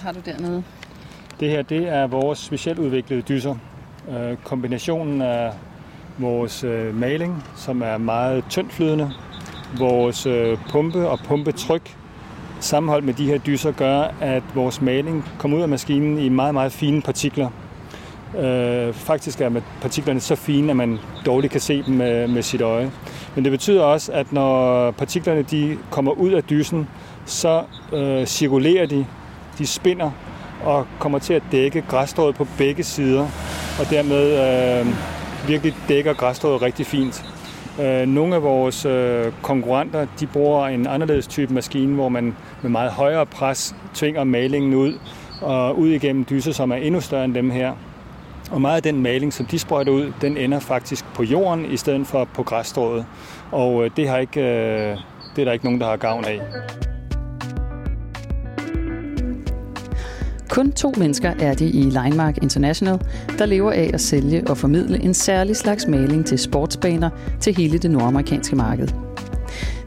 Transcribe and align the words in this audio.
har 0.00 0.12
du 0.12 0.20
dernede? 0.24 0.62
Det 1.40 1.50
her 1.50 1.62
det 1.62 1.88
er 1.88 2.06
vores 2.06 2.38
specielt 2.38 2.78
udviklede 2.78 3.22
dyser. 3.22 3.54
Øh, 4.10 4.36
kombinationen 4.44 5.22
af 5.22 5.52
vores 6.18 6.64
øh, 6.64 6.94
maling, 6.94 7.44
som 7.56 7.82
er 7.82 7.98
meget 7.98 8.44
tyndflydende, 8.50 9.10
vores 9.78 10.26
øh, 10.26 10.58
pumpe 10.70 11.08
og 11.08 11.18
pumpetryk, 11.18 11.96
sammenholdt 12.60 13.04
med 13.04 13.14
de 13.14 13.26
her 13.26 13.38
dyser, 13.38 13.72
gør, 13.72 14.14
at 14.20 14.42
vores 14.54 14.80
maling 14.82 15.24
kommer 15.38 15.56
ud 15.56 15.62
af 15.62 15.68
maskinen 15.68 16.18
i 16.18 16.28
meget, 16.28 16.54
meget 16.54 16.72
fine 16.72 17.02
partikler. 17.02 17.50
Øh, 18.38 18.94
faktisk 18.94 19.40
er 19.40 19.60
partiklerne 19.80 20.20
så 20.20 20.36
fine, 20.36 20.70
at 20.70 20.76
man 20.76 20.98
dårligt 21.26 21.50
kan 21.50 21.60
se 21.60 21.82
dem 21.82 21.94
med, 21.94 22.28
med 22.28 22.42
sit 22.42 22.60
øje. 22.60 22.90
Men 23.34 23.44
det 23.44 23.52
betyder 23.52 23.82
også, 23.82 24.12
at 24.12 24.32
når 24.32 24.90
partiklerne 24.90 25.42
de 25.42 25.78
kommer 25.90 26.12
ud 26.12 26.30
af 26.30 26.42
dysen, 26.42 26.88
så 27.26 27.62
øh, 27.92 28.26
cirkulerer 28.26 28.86
de, 28.86 29.06
de 29.58 29.66
spinder 29.66 30.10
og 30.64 30.86
kommer 30.98 31.18
til 31.18 31.34
at 31.34 31.42
dække 31.52 31.84
græsstrået 31.88 32.34
på 32.34 32.46
begge 32.58 32.82
sider, 32.82 33.28
og 33.80 33.90
dermed 33.90 34.24
øh, 34.80 34.86
virkelig 35.48 35.74
dækker 35.88 36.14
græsstrået 36.14 36.62
rigtig 36.62 36.86
fint. 36.86 37.24
Øh, 37.80 38.06
nogle 38.06 38.34
af 38.34 38.42
vores 38.42 38.84
øh, 38.84 39.32
konkurrenter 39.42 40.06
de 40.20 40.26
bruger 40.26 40.66
en 40.66 40.86
anderledes 40.86 41.26
type 41.26 41.54
maskine, 41.54 41.94
hvor 41.94 42.08
man 42.08 42.36
med 42.62 42.70
meget 42.70 42.90
højere 42.90 43.26
pres 43.26 43.74
tvinger 43.94 44.24
malingen 44.24 44.74
ud 44.74 44.98
og 45.42 45.78
ud 45.78 45.88
igennem 45.88 46.24
dyser, 46.24 46.52
som 46.52 46.70
er 46.70 46.76
endnu 46.76 47.00
større 47.00 47.24
end 47.24 47.34
dem 47.34 47.50
her. 47.50 47.72
Og 48.50 48.60
meget 48.60 48.76
af 48.76 48.82
den 48.82 49.02
maling, 49.02 49.32
som 49.32 49.46
de 49.46 49.58
sprøjter 49.58 49.92
ud, 49.92 50.12
den 50.20 50.36
ender 50.36 50.58
faktisk 50.58 51.04
på 51.14 51.22
jorden 51.22 51.64
i 51.64 51.76
stedet 51.76 52.06
for 52.06 52.24
på 52.24 52.42
græsstrået. 52.42 53.06
Og 53.52 53.84
øh, 53.84 53.90
det, 53.96 54.08
har 54.08 54.18
ikke, 54.18 54.40
øh, 54.40 54.98
det 55.36 55.42
er 55.42 55.44
der 55.44 55.52
ikke 55.52 55.64
nogen, 55.64 55.80
der 55.80 55.86
har 55.86 55.96
gavn 55.96 56.24
af. 56.24 56.40
Kun 60.50 60.72
to 60.72 60.92
mennesker 60.96 61.32
er 61.40 61.54
det 61.54 61.74
i 61.74 61.82
Linemark 61.82 62.38
International, 62.42 62.98
der 63.38 63.46
lever 63.46 63.72
af 63.72 63.90
at 63.94 64.00
sælge 64.00 64.42
og 64.48 64.56
formidle 64.56 65.02
en 65.02 65.14
særlig 65.14 65.56
slags 65.56 65.86
maling 65.86 66.26
til 66.26 66.38
sportsbaner 66.38 67.10
til 67.40 67.56
hele 67.56 67.78
det 67.78 67.90
nordamerikanske 67.90 68.56
marked. 68.56 68.88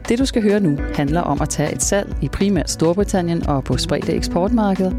Det 0.08 0.18
du 0.18 0.26
skal 0.26 0.42
høre 0.42 0.60
nu 0.60 0.78
handler 0.94 1.20
om 1.20 1.42
at 1.42 1.48
tage 1.48 1.74
et 1.74 1.82
salg 1.82 2.16
i 2.22 2.28
primært 2.28 2.70
Storbritannien 2.70 3.46
og 3.46 3.64
på 3.64 3.76
spredte 3.76 4.12
eksportmarkeder, 4.12 4.92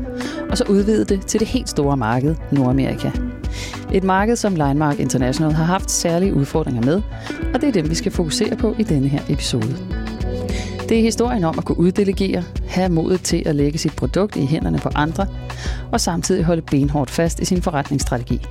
og 0.49 0.57
så 0.57 0.63
udvide 0.69 1.05
det 1.05 1.25
til 1.25 1.39
det 1.39 1.47
helt 1.47 1.69
store 1.69 1.97
marked, 1.97 2.35
Nordamerika. 2.51 3.11
Et 3.93 4.03
marked, 4.03 4.35
som 4.35 4.55
Linemark 4.55 4.99
International 4.99 5.53
har 5.53 5.65
haft 5.65 5.91
særlige 5.91 6.33
udfordringer 6.33 6.81
med, 6.81 7.01
og 7.53 7.61
det 7.61 7.67
er 7.67 7.71
dem, 7.71 7.89
vi 7.89 7.95
skal 7.95 8.11
fokusere 8.11 8.55
på 8.55 8.75
i 8.79 8.83
denne 8.83 9.07
her 9.07 9.21
episode. 9.29 10.04
Det 10.89 10.97
er 10.97 11.01
historien 11.01 11.43
om 11.43 11.55
at 11.57 11.65
kunne 11.65 11.79
uddelegere, 11.79 12.43
have 12.67 12.89
modet 12.89 13.21
til 13.21 13.43
at 13.45 13.55
lægge 13.55 13.77
sit 13.77 13.95
produkt 13.95 14.35
i 14.35 14.45
hænderne 14.45 14.77
på 14.77 14.89
andre, 14.95 15.27
og 15.91 16.01
samtidig 16.01 16.43
holde 16.43 16.61
benhårdt 16.61 17.09
fast 17.09 17.39
i 17.39 17.45
sin 17.45 17.61
forretningsstrategi. 17.61 18.41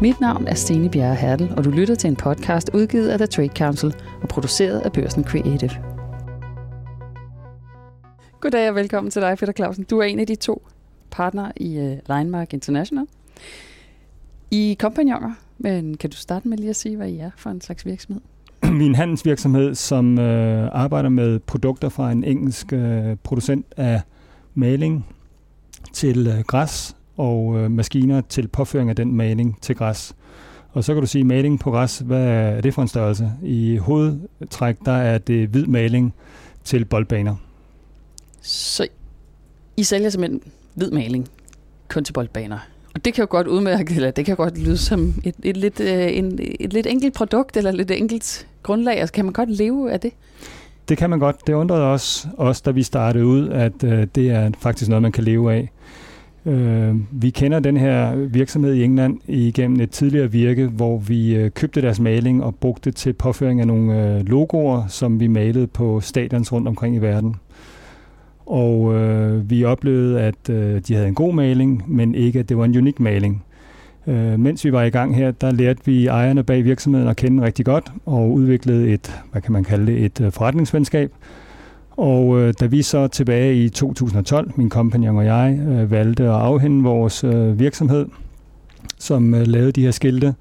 Mit 0.00 0.20
navn 0.20 0.46
er 0.46 0.54
Stine 0.54 0.90
Bjerre 0.90 1.14
Hertel, 1.14 1.54
og 1.56 1.64
du 1.64 1.70
lytter 1.70 1.94
til 1.94 2.08
en 2.08 2.16
podcast 2.16 2.70
udgivet 2.74 3.08
af 3.08 3.18
The 3.18 3.26
Trade 3.26 3.50
Council 3.56 3.94
og 4.22 4.28
produceret 4.28 4.80
af 4.80 4.92
Børsen 4.92 5.24
Creative. 5.24 5.70
Goddag 8.40 8.68
og 8.68 8.74
velkommen 8.74 9.10
til 9.10 9.22
dig, 9.22 9.38
Peter 9.38 9.52
Clausen. 9.52 9.84
Du 9.84 9.98
er 9.98 10.04
en 10.04 10.20
af 10.20 10.26
de 10.26 10.34
to 10.34 10.66
partnere 11.10 11.52
i 11.56 11.78
uh, 11.78 12.16
Linemark 12.16 12.52
International. 12.52 13.06
I 14.50 14.76
kompagnoner, 14.80 15.32
men 15.58 15.96
kan 15.96 16.10
du 16.10 16.16
starte 16.16 16.48
med 16.48 16.58
lige 16.58 16.70
at 16.70 16.76
sige, 16.76 16.96
hvad 16.96 17.08
I 17.08 17.18
er 17.18 17.30
for 17.36 17.50
en 17.50 17.60
slags 17.60 17.86
virksomhed? 17.86 18.20
min 18.82 18.94
handelsvirksomhed, 18.94 19.74
som 19.74 20.18
øh, 20.18 20.68
arbejder 20.72 21.08
med 21.08 21.38
produkter 21.38 21.88
fra 21.88 22.12
en 22.12 22.24
engelsk 22.24 22.72
øh, 22.72 23.16
producent 23.22 23.66
af 23.76 24.00
maling 24.54 25.06
til 25.92 26.26
øh, 26.26 26.40
græs 26.40 26.96
og 27.16 27.58
øh, 27.58 27.70
maskiner 27.70 28.20
til 28.20 28.48
påføring 28.48 28.90
af 28.90 28.96
den 28.96 29.12
maling 29.16 29.58
til 29.60 29.76
græs. 29.76 30.14
Og 30.72 30.84
så 30.84 30.94
kan 30.94 31.00
du 31.00 31.06
sige, 31.06 31.24
maling 31.24 31.60
på 31.60 31.70
græs, 31.70 31.98
hvad 31.98 32.24
er 32.24 32.60
det 32.60 32.74
for 32.74 32.82
en 32.82 32.88
størrelse? 32.88 33.32
I 33.42 33.76
hovedtræk, 33.76 34.76
der 34.84 34.92
er 34.92 35.18
det 35.18 35.48
hvid 35.48 35.66
maling 35.66 36.14
til 36.64 36.84
boldbaner. 36.84 37.36
Så 38.42 38.88
I 39.76 39.82
sælger 39.82 40.10
simpelthen 40.10 40.42
hvid 40.74 40.90
maling 40.90 41.28
kun 41.88 42.04
til 42.04 42.12
boldbaner? 42.12 42.58
Og 42.98 43.04
det 43.04 43.14
kan 43.14 43.22
jo 43.22 43.26
godt 43.30 43.46
udmærke, 43.46 43.94
eller 43.94 44.10
det 44.10 44.24
kan 44.24 44.36
godt 44.36 44.58
lyde 44.58 44.76
som 44.76 45.14
et, 45.24 45.34
et, 45.42 45.56
lidt, 45.56 45.80
øh, 45.80 46.16
en, 46.16 46.38
et 46.60 46.72
lidt 46.72 46.86
enkelt 46.86 47.14
produkt, 47.14 47.56
eller 47.56 47.70
lidt 47.70 47.90
enkelt 47.90 48.46
grundlag. 48.62 48.98
Altså, 48.98 49.12
kan 49.12 49.24
man 49.24 49.32
godt 49.32 49.50
leve 49.50 49.92
af 49.92 50.00
det? 50.00 50.12
Det 50.88 50.98
kan 50.98 51.10
man 51.10 51.18
godt. 51.18 51.46
Det 51.46 51.52
undrede 51.52 51.84
os, 51.84 52.28
også 52.36 52.62
da 52.64 52.70
vi 52.70 52.82
startede 52.82 53.26
ud, 53.26 53.48
at 53.48 53.84
øh, 53.84 54.06
det 54.14 54.30
er 54.30 54.50
faktisk 54.58 54.88
noget, 54.88 55.02
man 55.02 55.12
kan 55.12 55.24
leve 55.24 55.52
af. 55.52 55.70
Øh, 56.46 56.94
vi 57.10 57.30
kender 57.30 57.60
den 57.60 57.76
her 57.76 58.16
virksomhed 58.16 58.74
i 58.74 58.84
England 58.84 59.18
igennem 59.26 59.80
et 59.80 59.90
tidligere 59.90 60.32
virke, 60.32 60.66
hvor 60.66 60.98
vi 60.98 61.34
øh, 61.34 61.50
købte 61.50 61.82
deres 61.82 62.00
maling 62.00 62.44
og 62.44 62.54
brugte 62.54 62.90
det 62.90 62.96
til 62.96 63.12
påføring 63.12 63.60
af 63.60 63.66
nogle 63.66 64.16
øh, 64.18 64.26
logoer, 64.26 64.86
som 64.88 65.20
vi 65.20 65.26
malede 65.26 65.66
på 65.66 66.00
stadions 66.00 66.52
rundt 66.52 66.68
omkring 66.68 66.96
i 66.96 66.98
verden. 66.98 67.36
Og 68.48 68.94
øh, 68.94 69.50
vi 69.50 69.64
oplevede, 69.64 70.20
at 70.20 70.50
øh, 70.50 70.80
de 70.88 70.94
havde 70.94 71.08
en 71.08 71.14
god 71.14 71.34
maling, 71.34 71.84
men 71.86 72.14
ikke, 72.14 72.38
at 72.38 72.48
det 72.48 72.58
var 72.58 72.64
en 72.64 72.78
unik 72.78 73.00
maling. 73.00 73.44
Øh, 74.06 74.40
mens 74.40 74.64
vi 74.64 74.72
var 74.72 74.82
i 74.82 74.90
gang 74.90 75.16
her, 75.16 75.30
der 75.30 75.50
lærte 75.50 75.80
vi 75.84 76.06
ejerne 76.06 76.42
bag 76.42 76.64
virksomheden 76.64 77.08
at 77.08 77.16
kende 77.16 77.42
rigtig 77.42 77.64
godt, 77.64 77.92
og 78.06 78.32
udviklede 78.32 78.88
et, 78.88 79.20
hvad 79.32 79.42
kan 79.42 79.52
man 79.52 79.64
kalde 79.64 79.86
det, 79.86 80.04
et 80.04 80.20
øh, 80.20 80.32
forretningsvenskab. 80.32 81.12
Og 81.90 82.40
øh, 82.40 82.54
da 82.60 82.66
vi 82.66 82.82
så 82.82 83.08
tilbage 83.08 83.64
i 83.64 83.68
2012, 83.68 84.52
min 84.56 84.70
kompagnon 84.70 85.16
og 85.16 85.24
jeg, 85.24 85.58
øh, 85.68 85.90
valgte 85.90 86.24
at 86.24 86.30
afhænde 86.30 86.82
vores 86.82 87.24
øh, 87.24 87.58
virksomhed, 87.58 88.06
som 88.98 89.34
øh, 89.34 89.46
lavede 89.46 89.72
de 89.72 89.82
her 89.82 89.90
skilte, 89.90 90.34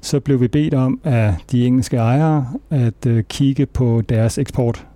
så 0.00 0.20
blev 0.20 0.40
vi 0.40 0.48
bedt 0.48 0.74
om 0.74 1.00
af 1.04 1.34
de 1.52 1.66
engelske 1.66 1.96
ejere 1.96 2.48
at 2.70 3.06
øh, 3.06 3.24
kigge 3.28 3.66
på 3.66 4.02
deres 4.08 4.38
eksport 4.38 4.86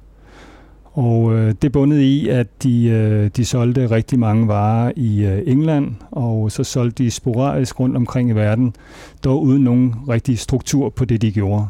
og 1.00 1.34
øh, 1.34 1.55
det 1.62 1.72
bundet 1.72 2.00
i, 2.00 2.28
at 2.28 2.47
de, 2.62 2.84
øh, 2.84 3.31
de 3.37 3.44
solgte 3.44 3.91
rigtig 3.91 4.19
mange 4.19 4.49
varer 4.49 4.93
i 4.97 5.25
øh, 5.25 5.43
England, 5.47 5.94
og 6.11 6.53
så 6.53 6.65
solgte 6.65 7.05
de 7.05 7.11
sporadisk 7.11 7.81
rundt 7.81 7.97
omkring 7.97 8.31
i 8.31 8.33
verden, 8.33 8.75
dog 9.25 9.43
uden 9.43 9.65
nogen 9.65 9.94
rigtig 10.09 10.39
struktur 10.39 10.89
på 10.89 11.05
det, 11.05 11.22
de 11.22 11.33
gjorde. 11.33 11.66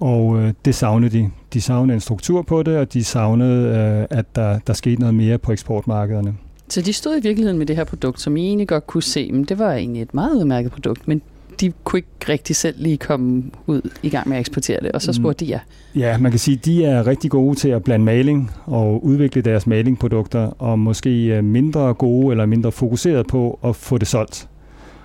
Og 0.00 0.38
øh, 0.38 0.52
det 0.64 0.74
savnede 0.74 1.18
de. 1.18 1.30
De 1.52 1.60
savnede 1.60 1.94
en 1.94 2.00
struktur 2.00 2.42
på 2.42 2.62
det, 2.62 2.76
og 2.76 2.92
de 2.92 3.04
savnede, 3.04 3.68
øh, 3.68 4.18
at 4.18 4.36
der, 4.36 4.58
der 4.58 4.72
skete 4.72 5.00
noget 5.00 5.14
mere 5.14 5.38
på 5.38 5.52
eksportmarkederne. 5.52 6.34
Så 6.68 6.82
de 6.82 6.92
stod 6.92 7.16
i 7.16 7.20
virkeligheden 7.20 7.58
med 7.58 7.66
det 7.66 7.76
her 7.76 7.84
produkt, 7.84 8.20
som 8.20 8.36
I 8.36 8.46
egentlig 8.46 8.68
godt 8.68 8.86
kunne 8.86 9.02
se, 9.02 9.32
men 9.32 9.44
det 9.44 9.58
var 9.58 9.72
egentlig 9.72 10.02
et 10.02 10.14
meget 10.14 10.36
udmærket 10.36 10.72
produkt, 10.72 11.08
men 11.08 11.22
de 11.60 11.72
kunne 11.84 11.98
ikke 11.98 12.08
rigtig 12.28 12.56
selv 12.56 12.76
lige 12.78 12.96
komme 12.96 13.42
ud 13.66 13.90
i 14.02 14.08
gang 14.08 14.28
med 14.28 14.36
at 14.36 14.40
eksportere 14.40 14.78
det, 14.82 14.92
og 14.92 15.02
så 15.02 15.10
mm. 15.10 15.14
spurgte 15.14 15.44
de 15.44 15.50
jer. 15.50 15.60
Ja, 15.94 16.18
man 16.18 16.32
kan 16.32 16.38
sige, 16.38 16.56
at 16.56 16.64
de 16.64 16.84
er 16.84 17.06
rigtig 17.06 17.30
gode 17.30 17.54
til 17.54 17.68
at 17.68 17.84
blande 17.84 18.04
maling 18.04 18.50
og 18.64 19.04
udvikle 19.04 19.42
deres 19.42 19.66
malingprodukter, 19.66 20.40
og 20.58 20.78
måske 20.78 21.42
mindre 21.42 21.94
gode 21.94 22.30
eller 22.30 22.46
mindre 22.46 22.72
fokuseret 22.72 23.26
på 23.26 23.58
at 23.64 23.76
få 23.76 23.98
det 23.98 24.08
solgt. 24.08 24.48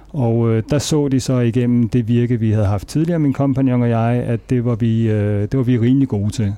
Og 0.09 0.49
øh, 0.49 0.63
der 0.69 0.79
så 0.79 1.07
de 1.07 1.19
så 1.19 1.39
igennem 1.39 1.89
det 1.89 2.07
virke, 2.07 2.39
vi 2.39 2.51
havde 2.51 2.65
haft 2.65 2.87
tidligere, 2.87 3.19
min 3.19 3.33
kompagnon 3.33 3.81
og 3.81 3.89
jeg, 3.89 4.23
at 4.27 4.39
det 4.49 4.65
var 4.65 4.75
vi, 4.75 5.09
øh, 5.09 5.41
det 5.41 5.57
var 5.57 5.63
vi 5.63 5.79
rimelig 5.79 6.07
gode 6.07 6.29
til. 6.29 6.53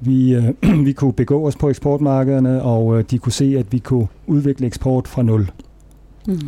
Vi, 0.00 0.34
øh, 0.34 0.44
vi 0.86 0.92
kunne 0.92 1.12
begå 1.12 1.46
os 1.46 1.56
på 1.56 1.70
eksportmarkederne, 1.70 2.62
og 2.62 2.98
øh, 2.98 3.04
de 3.10 3.18
kunne 3.18 3.32
se, 3.32 3.56
at 3.58 3.72
vi 3.72 3.78
kunne 3.78 4.06
udvikle 4.26 4.66
eksport 4.66 5.08
fra 5.08 5.22
nul. 5.22 5.50
Mm. 6.26 6.38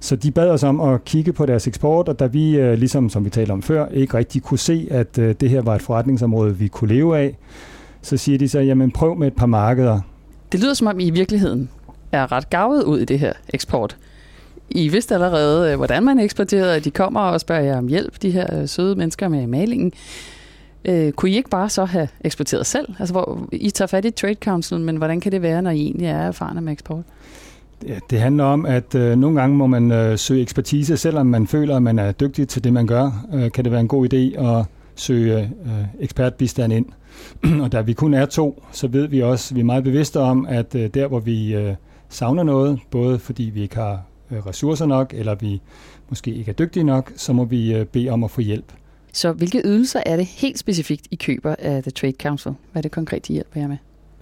Så 0.00 0.16
de 0.16 0.30
bad 0.30 0.50
os 0.50 0.62
om 0.62 0.80
at 0.80 1.04
kigge 1.04 1.32
på 1.32 1.46
deres 1.46 1.66
eksport, 1.66 2.08
og 2.08 2.18
da 2.18 2.26
vi, 2.26 2.56
øh, 2.56 2.78
ligesom 2.78 3.10
som 3.10 3.24
vi 3.24 3.30
talte 3.30 3.52
om 3.52 3.62
før, 3.62 3.86
ikke 3.88 4.14
rigtig 4.14 4.42
kunne 4.42 4.58
se, 4.58 4.88
at 4.90 5.18
øh, 5.18 5.34
det 5.40 5.50
her 5.50 5.62
var 5.62 5.74
et 5.74 5.82
forretningsområde, 5.82 6.56
vi 6.56 6.68
kunne 6.68 6.94
leve 6.94 7.18
af, 7.18 7.36
så 8.02 8.16
siger 8.16 8.38
de 8.38 8.48
så, 8.48 8.60
jamen 8.60 8.90
prøv 8.90 9.16
med 9.16 9.26
et 9.26 9.36
par 9.36 9.46
markeder. 9.46 10.00
Det 10.52 10.60
lyder 10.60 10.74
som 10.74 10.86
om 10.86 11.00
I 11.00 11.06
i 11.06 11.10
virkeligheden 11.10 11.70
er 12.12 12.32
ret 12.32 12.50
gavet 12.50 12.82
ud 12.82 12.98
i 12.98 13.04
det 13.04 13.18
her 13.18 13.32
eksport. 13.48 13.96
I 14.70 14.88
vidste 14.88 15.14
allerede, 15.14 15.72
øh, 15.72 15.76
hvordan 15.76 16.02
man 16.02 16.18
eksporterede, 16.18 16.74
at 16.74 16.84
de 16.84 16.90
kommer 16.90 17.20
og 17.20 17.40
spørger 17.40 17.62
jer 17.62 17.78
om 17.78 17.86
hjælp, 17.86 18.22
de 18.22 18.30
her 18.30 18.60
øh, 18.60 18.68
søde 18.68 18.96
mennesker 18.96 19.28
med 19.28 19.46
malingen. 19.46 19.92
Øh, 20.84 21.12
kunne 21.12 21.30
I 21.30 21.36
ikke 21.36 21.50
bare 21.50 21.68
så 21.68 21.84
have 21.84 22.08
eksporteret 22.20 22.66
selv? 22.66 22.88
Altså, 22.98 23.12
hvor 23.12 23.48
I 23.52 23.70
tager 23.70 23.86
fat 23.86 24.04
i 24.04 24.10
Trade 24.10 24.36
Council, 24.44 24.80
men 24.80 24.96
hvordan 24.96 25.20
kan 25.20 25.32
det 25.32 25.42
være, 25.42 25.62
når 25.62 25.70
I 25.70 25.80
egentlig 25.80 26.06
er 26.06 26.18
erfarne 26.18 26.60
med 26.60 26.72
eksport? 26.72 27.04
Det 28.10 28.20
handler 28.20 28.44
om, 28.44 28.66
at 28.66 28.94
øh, 28.94 29.18
nogle 29.18 29.40
gange 29.40 29.56
må 29.56 29.66
man 29.66 29.92
øh, 29.92 30.18
søge 30.18 30.42
ekspertise, 30.42 30.96
selvom 30.96 31.26
man 31.26 31.46
føler, 31.46 31.76
at 31.76 31.82
man 31.82 31.98
er 31.98 32.12
dygtig 32.12 32.48
til 32.48 32.64
det, 32.64 32.72
man 32.72 32.86
gør. 32.86 33.26
Øh, 33.34 33.50
kan 33.52 33.64
det 33.64 33.72
være 33.72 33.80
en 33.80 33.88
god 33.88 34.12
idé 34.12 34.44
at 34.46 34.64
søge 34.94 35.40
øh, 35.40 35.84
ekspertbistand 36.00 36.72
ind. 36.72 36.86
og 37.62 37.72
da 37.72 37.80
vi 37.80 37.92
kun 37.92 38.14
er 38.14 38.26
to, 38.26 38.62
så 38.72 38.88
ved 38.88 39.06
vi 39.06 39.22
også, 39.22 39.54
vi 39.54 39.60
er 39.60 39.64
meget 39.64 39.84
bevidste 39.84 40.20
om, 40.20 40.46
at 40.48 40.74
øh, 40.74 40.90
der, 40.94 41.08
hvor 41.08 41.20
vi 41.20 41.54
øh, 41.54 41.74
savner 42.08 42.42
noget, 42.42 42.78
både 42.90 43.18
fordi 43.18 43.42
vi 43.42 43.62
ikke 43.62 43.76
har 43.76 44.02
øh, 44.30 44.46
ressourcer 44.46 44.86
nok, 44.86 45.14
eller 45.16 45.34
vi 45.34 45.60
måske 46.08 46.34
ikke 46.34 46.50
er 46.50 46.54
dygtige 46.54 46.84
nok, 46.84 47.12
så 47.16 47.32
må 47.32 47.44
vi 47.44 47.74
øh, 47.74 47.86
bede 47.86 48.08
om 48.08 48.24
at 48.24 48.30
få 48.30 48.40
hjælp. 48.40 48.72
Så 49.12 49.32
hvilke 49.32 49.62
ydelser 49.64 50.00
er 50.06 50.16
det 50.16 50.26
helt 50.26 50.58
specifikt, 50.58 51.08
I 51.10 51.16
køber 51.16 51.54
af 51.58 51.82
The 51.82 51.90
Trade 51.90 52.14
Council? 52.22 52.52
Hvad 52.72 52.80
er 52.80 52.82
det 52.82 52.90
konkret, 52.90 53.28
de 53.28 53.32
hjælper 53.32 53.60
jer 53.60 53.68
med? 53.68 53.76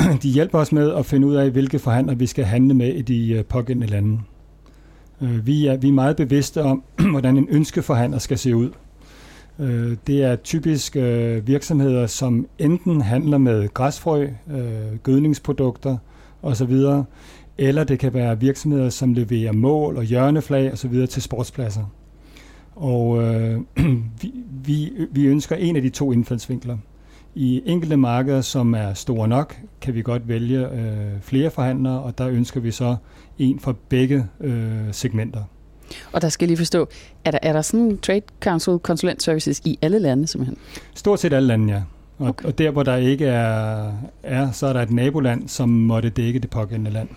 de 0.22 0.28
hjælper 0.28 0.58
os 0.58 0.72
med 0.72 0.94
at 0.94 1.06
finde 1.06 1.26
ud 1.26 1.34
af, 1.34 1.50
hvilke 1.50 1.78
forhandlere 1.78 2.18
vi 2.18 2.26
skal 2.26 2.44
handle 2.44 2.74
med 2.74 2.94
i 2.94 3.02
de 3.02 3.32
øh, 3.32 3.44
pågældende 3.44 3.86
lande. 3.86 4.20
Øh, 5.22 5.46
vi 5.46 5.66
er, 5.66 5.76
vi 5.76 5.88
er 5.88 5.92
meget 5.92 6.16
bevidste 6.16 6.62
om, 6.62 6.82
hvordan 7.10 7.36
en 7.36 7.48
ønskeforhandler 7.50 8.18
skal 8.18 8.38
se 8.38 8.56
ud. 8.56 8.70
Øh, 9.58 9.96
det 10.06 10.22
er 10.22 10.36
typisk 10.36 10.96
virksomheder, 11.46 12.06
som 12.06 12.46
enten 12.58 13.00
handler 13.00 13.38
med 13.38 13.74
græsfrø, 13.74 14.28
gødningsprodukter 15.02 15.96
osv., 16.42 16.76
eller 17.58 17.84
det 17.84 17.98
kan 17.98 18.14
være 18.14 18.40
virksomheder, 18.40 18.90
som 18.90 19.14
leverer 19.14 19.52
mål 19.52 19.96
og 19.96 20.04
hjørneflag 20.04 20.72
osv. 20.72 21.06
til 21.06 21.22
sportspladser. 21.22 21.84
Og 22.74 23.22
øh, 23.22 23.60
vi, 24.22 24.32
vi, 24.64 24.92
vi 25.10 25.26
ønsker 25.26 25.56
en 25.56 25.76
af 25.76 25.82
de 25.82 25.88
to 25.88 26.12
indfaldsvinkler. 26.12 26.76
I 27.38 27.62
enkelte 27.66 27.96
markeder, 27.96 28.40
som 28.40 28.74
er 28.74 28.94
store 28.94 29.28
nok, 29.28 29.56
kan 29.80 29.94
vi 29.94 30.02
godt 30.02 30.28
vælge 30.28 30.68
øh, 30.72 31.20
flere 31.22 31.50
forhandlere, 31.50 32.02
og 32.02 32.18
der 32.18 32.28
ønsker 32.28 32.60
vi 32.60 32.70
så 32.70 32.96
en 33.38 33.60
for 33.60 33.76
begge 33.88 34.26
øh, 34.40 34.92
segmenter. 34.92 35.42
Og 36.12 36.22
der 36.22 36.28
skal 36.28 36.48
lige 36.48 36.56
forstå, 36.56 36.88
er 37.24 37.30
der, 37.30 37.38
er 37.42 37.52
der 37.52 37.62
sådan 37.62 37.98
Trade 37.98 38.22
Council 38.40 38.78
Consulent 38.82 39.22
Services 39.22 39.62
i 39.64 39.78
alle 39.82 39.98
lande 39.98 40.26
simpelthen? 40.26 40.58
Stort 40.94 41.20
set 41.20 41.32
alle 41.32 41.48
lande, 41.48 41.72
ja. 41.74 41.82
Og, 42.18 42.28
okay. 42.28 42.46
og 42.46 42.58
der, 42.58 42.70
hvor 42.70 42.82
der 42.82 42.96
ikke 42.96 43.26
er, 43.26 43.92
er, 44.22 44.50
så 44.50 44.66
er 44.66 44.72
der 44.72 44.82
et 44.82 44.90
naboland, 44.90 45.48
som 45.48 45.68
måtte 45.68 46.10
dække 46.10 46.38
det 46.38 46.50
pågældende 46.50 46.90
land. 46.90 47.08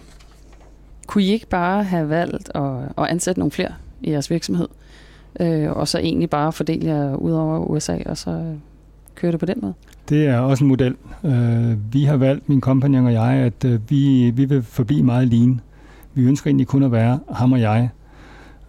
Kunne 1.07 1.23
I 1.23 1.31
ikke 1.31 1.47
bare 1.47 1.83
have 1.83 2.09
valgt 2.09 2.51
at, 2.55 2.71
at 2.97 3.05
ansætte 3.05 3.39
nogle 3.39 3.51
flere 3.51 3.73
i 4.01 4.11
jeres 4.11 4.29
virksomhed, 4.29 4.67
øh, 5.39 5.71
og 5.71 5.87
så 5.87 5.97
egentlig 5.97 6.29
bare 6.29 6.51
fordele 6.53 6.87
jer 6.87 7.15
ud 7.15 7.31
over 7.31 7.59
USA, 7.59 7.97
og 8.05 8.17
så 8.17 8.55
køre 9.15 9.31
det 9.31 9.39
på 9.39 9.45
den 9.45 9.59
måde? 9.61 9.73
Det 10.09 10.27
er 10.27 10.39
også 10.39 10.63
en 10.63 10.67
model. 10.67 10.95
Uh, 11.23 11.93
vi 11.93 12.03
har 12.03 12.17
valgt, 12.17 12.49
min 12.49 12.61
kompagnon 12.61 13.05
og 13.05 13.13
jeg, 13.13 13.33
at 13.33 13.65
øh, 13.65 13.79
vi, 13.89 14.29
vi 14.29 14.45
vil 14.45 14.63
forbi 14.63 15.01
meget 15.01 15.27
lean. 15.27 15.61
Vi 16.13 16.23
ønsker 16.23 16.47
egentlig 16.47 16.67
kun 16.67 16.83
at 16.83 16.91
være 16.91 17.19
ham 17.31 17.51
og 17.51 17.61
jeg. 17.61 17.89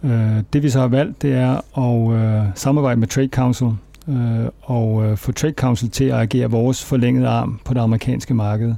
Uh, 0.03 0.09
det 0.53 0.63
vi 0.63 0.69
så 0.69 0.79
har 0.79 0.87
valgt, 0.87 1.21
det 1.21 1.33
er 1.33 1.79
at 1.79 2.51
samarbejde 2.55 2.99
med 2.99 3.07
Trade 3.07 3.27
Council 3.27 3.67
uh, 4.07 4.15
og 4.61 5.19
få 5.19 5.31
Trade 5.31 5.53
Council 5.53 5.89
til 5.89 6.05
at 6.05 6.19
agere 6.19 6.51
vores 6.51 6.85
forlængede 6.85 7.27
arm 7.27 7.59
på 7.65 7.73
det 7.73 7.79
amerikanske 7.79 8.33
marked. 8.33 8.75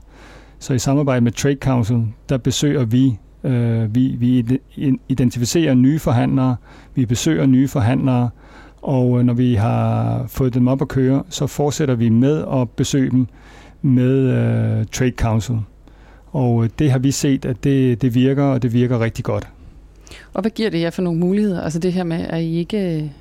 Så 0.59 0.73
i 0.73 0.79
samarbejde 0.79 1.21
med 1.21 1.31
Trade 1.31 1.57
Council, 1.61 2.05
der 2.29 2.37
besøger 2.37 2.85
vi 2.85 3.17
vi, 3.89 4.15
vi 4.19 4.59
identificerer 5.09 5.73
nye 5.73 5.99
forhandlere, 5.99 6.55
vi 6.95 7.05
besøger 7.05 7.45
nye 7.45 7.67
forhandlere, 7.67 8.29
og 8.83 9.19
øh, 9.19 9.25
når 9.25 9.33
vi 9.33 9.53
har 9.53 10.25
fået 10.27 10.53
dem 10.53 10.67
op 10.67 10.81
at 10.81 10.87
køre, 10.87 11.23
så 11.29 11.47
fortsætter 11.47 11.95
vi 11.95 12.09
med 12.09 12.45
at 12.53 12.69
besøge 12.69 13.11
dem 13.11 13.27
med 13.81 14.27
uh, 14.27 14.85
Trade 14.91 15.13
Council. 15.17 15.55
Og 16.31 16.63
øh, 16.63 16.69
det 16.79 16.91
har 16.91 16.99
vi 16.99 17.11
set, 17.11 17.45
at 17.45 17.63
det, 17.63 18.01
det 18.01 18.15
virker, 18.15 18.43
og 18.43 18.61
det 18.61 18.73
virker 18.73 18.99
rigtig 18.99 19.25
godt. 19.25 19.47
Og 20.33 20.41
hvad 20.41 20.51
giver 20.51 20.69
det 20.69 20.81
jer 20.81 20.89
for 20.89 21.01
nogle 21.01 21.19
muligheder? 21.19 21.61
Altså 21.61 21.79
det 21.79 21.93
her 21.93 22.03
med, 22.03 22.25
at 22.29 22.41
I 22.41 22.57
ikke 22.57 23.11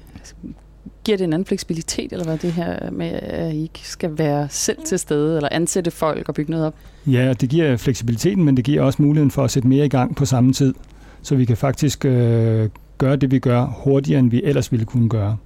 giver 1.04 1.18
det 1.18 1.24
en 1.24 1.32
anden 1.32 1.46
fleksibilitet, 1.46 2.12
eller 2.12 2.24
hvad 2.24 2.38
det 2.38 2.52
her 2.52 2.90
med, 2.90 3.10
at 3.12 3.54
I 3.54 3.62
ikke 3.62 3.80
skal 3.82 4.18
være 4.18 4.46
selv 4.50 4.78
til 4.84 4.98
stede, 4.98 5.36
eller 5.36 5.48
ansætte 5.52 5.90
folk 5.90 6.28
og 6.28 6.34
bygge 6.34 6.50
noget 6.50 6.66
op? 6.66 6.74
Ja, 7.06 7.32
det 7.32 7.48
giver 7.48 7.76
fleksibiliteten, 7.76 8.44
men 8.44 8.56
det 8.56 8.64
giver 8.64 8.82
også 8.82 9.02
muligheden 9.02 9.30
for 9.30 9.44
at 9.44 9.50
sætte 9.50 9.68
mere 9.68 9.84
i 9.84 9.88
gang 9.88 10.16
på 10.16 10.24
samme 10.24 10.52
tid. 10.52 10.74
Så 11.22 11.36
vi 11.36 11.44
kan 11.44 11.56
faktisk 11.56 12.04
øh, 12.04 12.68
gøre 12.98 13.16
det, 13.16 13.30
vi 13.30 13.38
gør, 13.38 13.66
hurtigere, 13.84 14.18
end 14.18 14.30
vi 14.30 14.42
ellers 14.44 14.72
ville 14.72 14.86
kunne 14.86 15.08
gøre. 15.08 15.36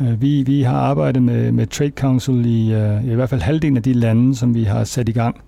Øh, 0.00 0.22
vi, 0.22 0.42
vi 0.42 0.62
har 0.62 0.76
arbejdet 0.76 1.22
med, 1.22 1.52
med 1.52 1.66
Trade 1.66 1.92
Council 1.96 2.46
i, 2.46 2.74
uh, 2.74 3.08
i 3.08 3.14
hvert 3.14 3.28
fald 3.28 3.40
halvdelen 3.40 3.76
af 3.76 3.82
de 3.82 3.92
lande, 3.92 4.36
som 4.36 4.54
vi 4.54 4.64
har 4.64 4.84
sat 4.84 5.08
i 5.08 5.12
gang, 5.12 5.40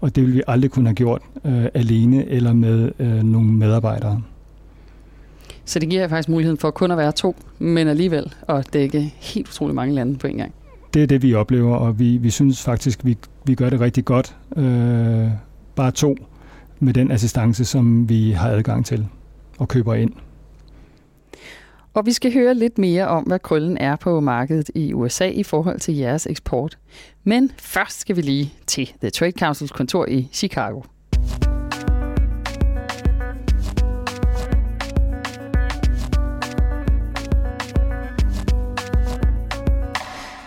og 0.00 0.16
det 0.16 0.22
ville 0.22 0.36
vi 0.36 0.42
aldrig 0.46 0.70
kunne 0.70 0.86
have 0.86 0.94
gjort 0.94 1.22
uh, 1.44 1.64
alene 1.74 2.28
eller 2.28 2.52
med 2.52 2.90
uh, 2.98 3.06
nogle 3.06 3.48
medarbejdere. 3.52 4.22
Så 5.64 5.78
det 5.78 5.90
giver 5.90 6.08
faktisk 6.08 6.28
muligheden 6.28 6.58
for 6.58 6.70
kun 6.70 6.90
at 6.90 6.96
være 6.96 7.12
to, 7.12 7.36
men 7.58 7.88
alligevel 7.88 8.32
at 8.48 8.72
dække 8.72 9.14
helt 9.20 9.48
utrolig 9.48 9.74
mange 9.74 9.94
lande 9.94 10.18
på 10.18 10.26
en 10.26 10.36
gang. 10.36 10.52
Det 10.94 11.02
er 11.02 11.06
det, 11.06 11.22
vi 11.22 11.34
oplever, 11.34 11.76
og 11.76 11.98
vi, 11.98 12.16
vi 12.16 12.30
synes 12.30 12.62
faktisk, 12.62 13.04
vi, 13.04 13.16
vi 13.46 13.54
gør 13.54 13.70
det 13.70 13.80
rigtig 13.80 14.04
godt. 14.04 14.36
Uh, 14.50 14.64
bare 15.76 15.90
to 15.90 16.16
med 16.80 16.92
den 16.92 17.10
assistance, 17.10 17.64
som 17.64 18.08
vi 18.08 18.30
har 18.30 18.48
adgang 18.48 18.86
til 18.86 19.06
og 19.58 19.68
køber 19.68 19.94
ind. 19.94 20.12
Og 21.94 22.06
vi 22.06 22.12
skal 22.12 22.32
høre 22.32 22.54
lidt 22.54 22.78
mere 22.78 23.08
om, 23.08 23.22
hvad 23.22 23.38
krøllen 23.38 23.78
er 23.78 23.96
på 23.96 24.20
markedet 24.20 24.70
i 24.74 24.92
USA 24.92 25.28
i 25.28 25.42
forhold 25.42 25.80
til 25.80 25.96
jeres 25.96 26.26
eksport. 26.26 26.78
Men 27.24 27.52
først 27.58 28.00
skal 28.00 28.16
vi 28.16 28.20
lige 28.20 28.52
til 28.66 28.92
The 29.00 29.10
Trade 29.10 29.32
Councils 29.38 29.70
kontor 29.70 30.06
i 30.06 30.28
Chicago. 30.32 30.80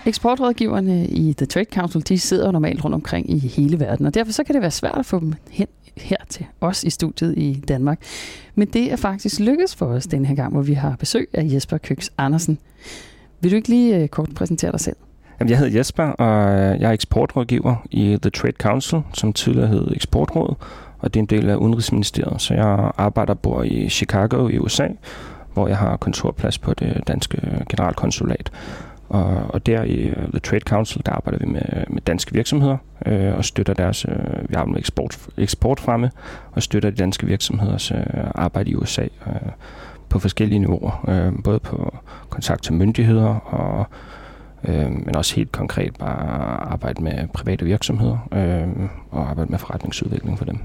Eksportrådgiverne 0.05 1.07
i 1.07 1.33
The 1.33 1.45
Trade 1.45 1.69
Council, 1.73 2.07
de 2.07 2.19
sidder 2.19 2.51
normalt 2.51 2.83
rundt 2.83 2.95
omkring 2.95 3.29
i 3.29 3.37
hele 3.37 3.79
verden, 3.79 4.05
og 4.05 4.13
derfor 4.13 4.31
så 4.31 4.43
kan 4.43 4.55
det 4.55 4.61
være 4.61 4.71
svært 4.71 4.97
at 4.97 5.05
få 5.05 5.19
dem 5.19 5.33
hen 5.49 5.67
her 6.01 6.17
til 6.29 6.45
os 6.61 6.83
i 6.83 6.89
studiet 6.89 7.37
i 7.37 7.63
Danmark. 7.67 7.99
Men 8.55 8.67
det 8.67 8.91
er 8.91 8.95
faktisk 8.95 9.39
lykkedes 9.39 9.75
for 9.75 9.85
os 9.85 10.07
den 10.07 10.25
her 10.25 10.35
gang, 10.35 10.53
hvor 10.53 10.61
vi 10.61 10.73
har 10.73 10.95
besøg 10.99 11.29
af 11.33 11.43
Jesper 11.45 11.77
Køks 11.77 12.11
Andersen. 12.17 12.57
Vil 13.41 13.51
du 13.51 13.55
ikke 13.55 13.69
lige 13.69 13.97
øh, 13.97 14.07
kort 14.07 14.29
præsentere 14.35 14.71
dig 14.71 14.79
selv? 14.79 14.95
Jamen, 15.39 15.49
jeg 15.49 15.57
hedder 15.57 15.77
Jesper, 15.77 16.03
og 16.03 16.51
øh, 16.51 16.81
jeg 16.81 16.89
er 16.89 16.91
eksportrådgiver 16.91 17.75
i 17.91 18.17
The 18.21 18.29
Trade 18.29 18.53
Council, 18.59 19.01
som 19.13 19.33
tidligere 19.33 19.67
hed 19.67 19.87
Eksportrådet, 19.91 20.57
og 20.99 21.13
det 21.13 21.19
er 21.19 21.23
en 21.23 21.29
del 21.29 21.49
af 21.49 21.55
Udenrigsministeriet. 21.55 22.41
Så 22.41 22.53
jeg 22.53 22.91
arbejder 22.97 23.33
og 23.33 23.39
bor 23.39 23.63
i 23.63 23.89
Chicago 23.89 24.47
i 24.47 24.57
USA, 24.57 24.87
hvor 25.53 25.67
jeg 25.67 25.77
har 25.77 25.97
kontorplads 25.97 26.57
på 26.57 26.73
det 26.73 27.03
danske 27.07 27.65
generalkonsulat. 27.69 28.51
Og, 29.09 29.43
og 29.49 29.65
der 29.65 29.83
i 29.83 30.09
uh, 30.09 30.15
The 30.15 30.39
Trade 30.39 30.61
Council, 30.61 31.01
der 31.05 31.11
arbejder 31.11 31.39
vi 31.39 31.45
med, 31.45 31.61
med 31.87 32.01
danske 32.01 32.33
virksomheder 32.33 32.77
øh, 33.05 33.37
og 33.37 33.45
støtter 33.45 33.73
deres, 33.73 34.05
øh, 34.09 34.49
vi 34.49 34.55
arbejder 34.55 34.71
med 34.71 34.79
eksport, 34.79 35.17
eksport 35.37 35.79
fremme 35.79 36.11
og 36.51 36.63
støtter 36.63 36.89
de 36.89 36.95
danske 36.95 37.27
virksomheders 37.27 37.91
øh, 37.91 37.97
arbejde 38.35 38.71
i 38.71 38.75
USA 38.75 39.03
øh, 39.03 39.51
på 40.09 40.19
forskellige 40.19 40.59
niveauer. 40.59 41.05
Øh, 41.07 41.43
både 41.43 41.59
på 41.59 41.97
kontakt 42.29 42.63
til 42.63 42.73
myndigheder 42.73 43.35
og 43.35 43.85
øh, 44.63 44.91
men 44.91 45.15
også 45.15 45.35
helt 45.35 45.51
konkret 45.51 45.95
bare 45.99 46.17
arbejde 46.71 47.03
med 47.03 47.27
private 47.33 47.65
virksomheder 47.65 48.17
øh, 48.31 48.89
og 49.11 49.29
arbejde 49.29 49.51
med 49.51 49.59
forretningsudvikling 49.59 50.37
for 50.37 50.45
dem. 50.45 50.59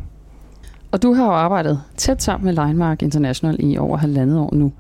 Og 0.93 1.03
du 1.03 1.15
har 1.15 1.25
jo 1.25 1.33
arbejdet 1.33 1.83
tæt 1.97 2.23
sammen 2.23 2.45
med 2.45 2.67
Linemark 2.67 3.03
International 3.03 3.57
i 3.61 3.79
over 3.79 3.97
halvandet 3.97 4.39
år 4.39 4.55
nu. 4.55 4.73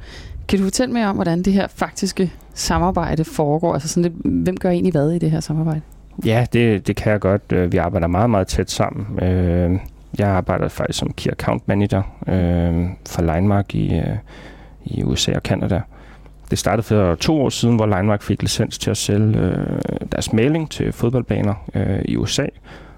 Kan 0.48 0.58
du 0.58 0.64
fortælle 0.64 0.94
mere 0.94 1.06
om, 1.06 1.14
hvordan 1.14 1.42
det 1.42 1.52
her 1.52 1.66
faktiske 1.66 2.32
samarbejde 2.54 3.24
foregår? 3.24 3.74
Altså 3.74 3.88
sådan 3.88 4.02
lidt, 4.02 4.44
hvem 4.44 4.56
gør 4.56 4.70
egentlig 4.70 4.92
hvad 4.92 5.10
i 5.10 5.18
det 5.18 5.30
her 5.30 5.40
samarbejde? 5.40 5.80
Ja, 6.24 6.46
det, 6.52 6.86
det 6.86 6.96
kan 6.96 7.12
jeg 7.12 7.20
godt. 7.20 7.42
Øh, 7.52 7.72
vi 7.72 7.76
arbejder 7.76 8.06
meget, 8.06 8.30
meget 8.30 8.46
tæt 8.46 8.70
sammen. 8.70 9.24
Øh, 9.24 9.78
jeg 10.18 10.28
arbejder 10.28 10.68
faktisk 10.68 10.98
som 10.98 11.12
Key 11.12 11.30
Account 11.30 11.68
Manager 11.68 12.02
øh, 12.26 12.88
for 13.08 13.34
Linemark 13.34 13.74
i, 13.74 14.00
i 14.84 15.02
USA 15.02 15.32
og 15.34 15.40
Canada. 15.40 15.80
Det 16.50 16.58
startede 16.58 16.82
for 16.82 17.14
to 17.14 17.42
år 17.42 17.48
siden, 17.48 17.76
hvor 17.76 17.86
Linemark 17.86 18.22
fik 18.22 18.42
licens 18.42 18.78
til 18.78 18.90
at 18.90 18.96
sælge 18.96 19.56
deres 20.12 20.32
mailing 20.32 20.70
til 20.70 20.92
fodboldbaner 20.92 21.54
i 22.04 22.16
USA. 22.16 22.46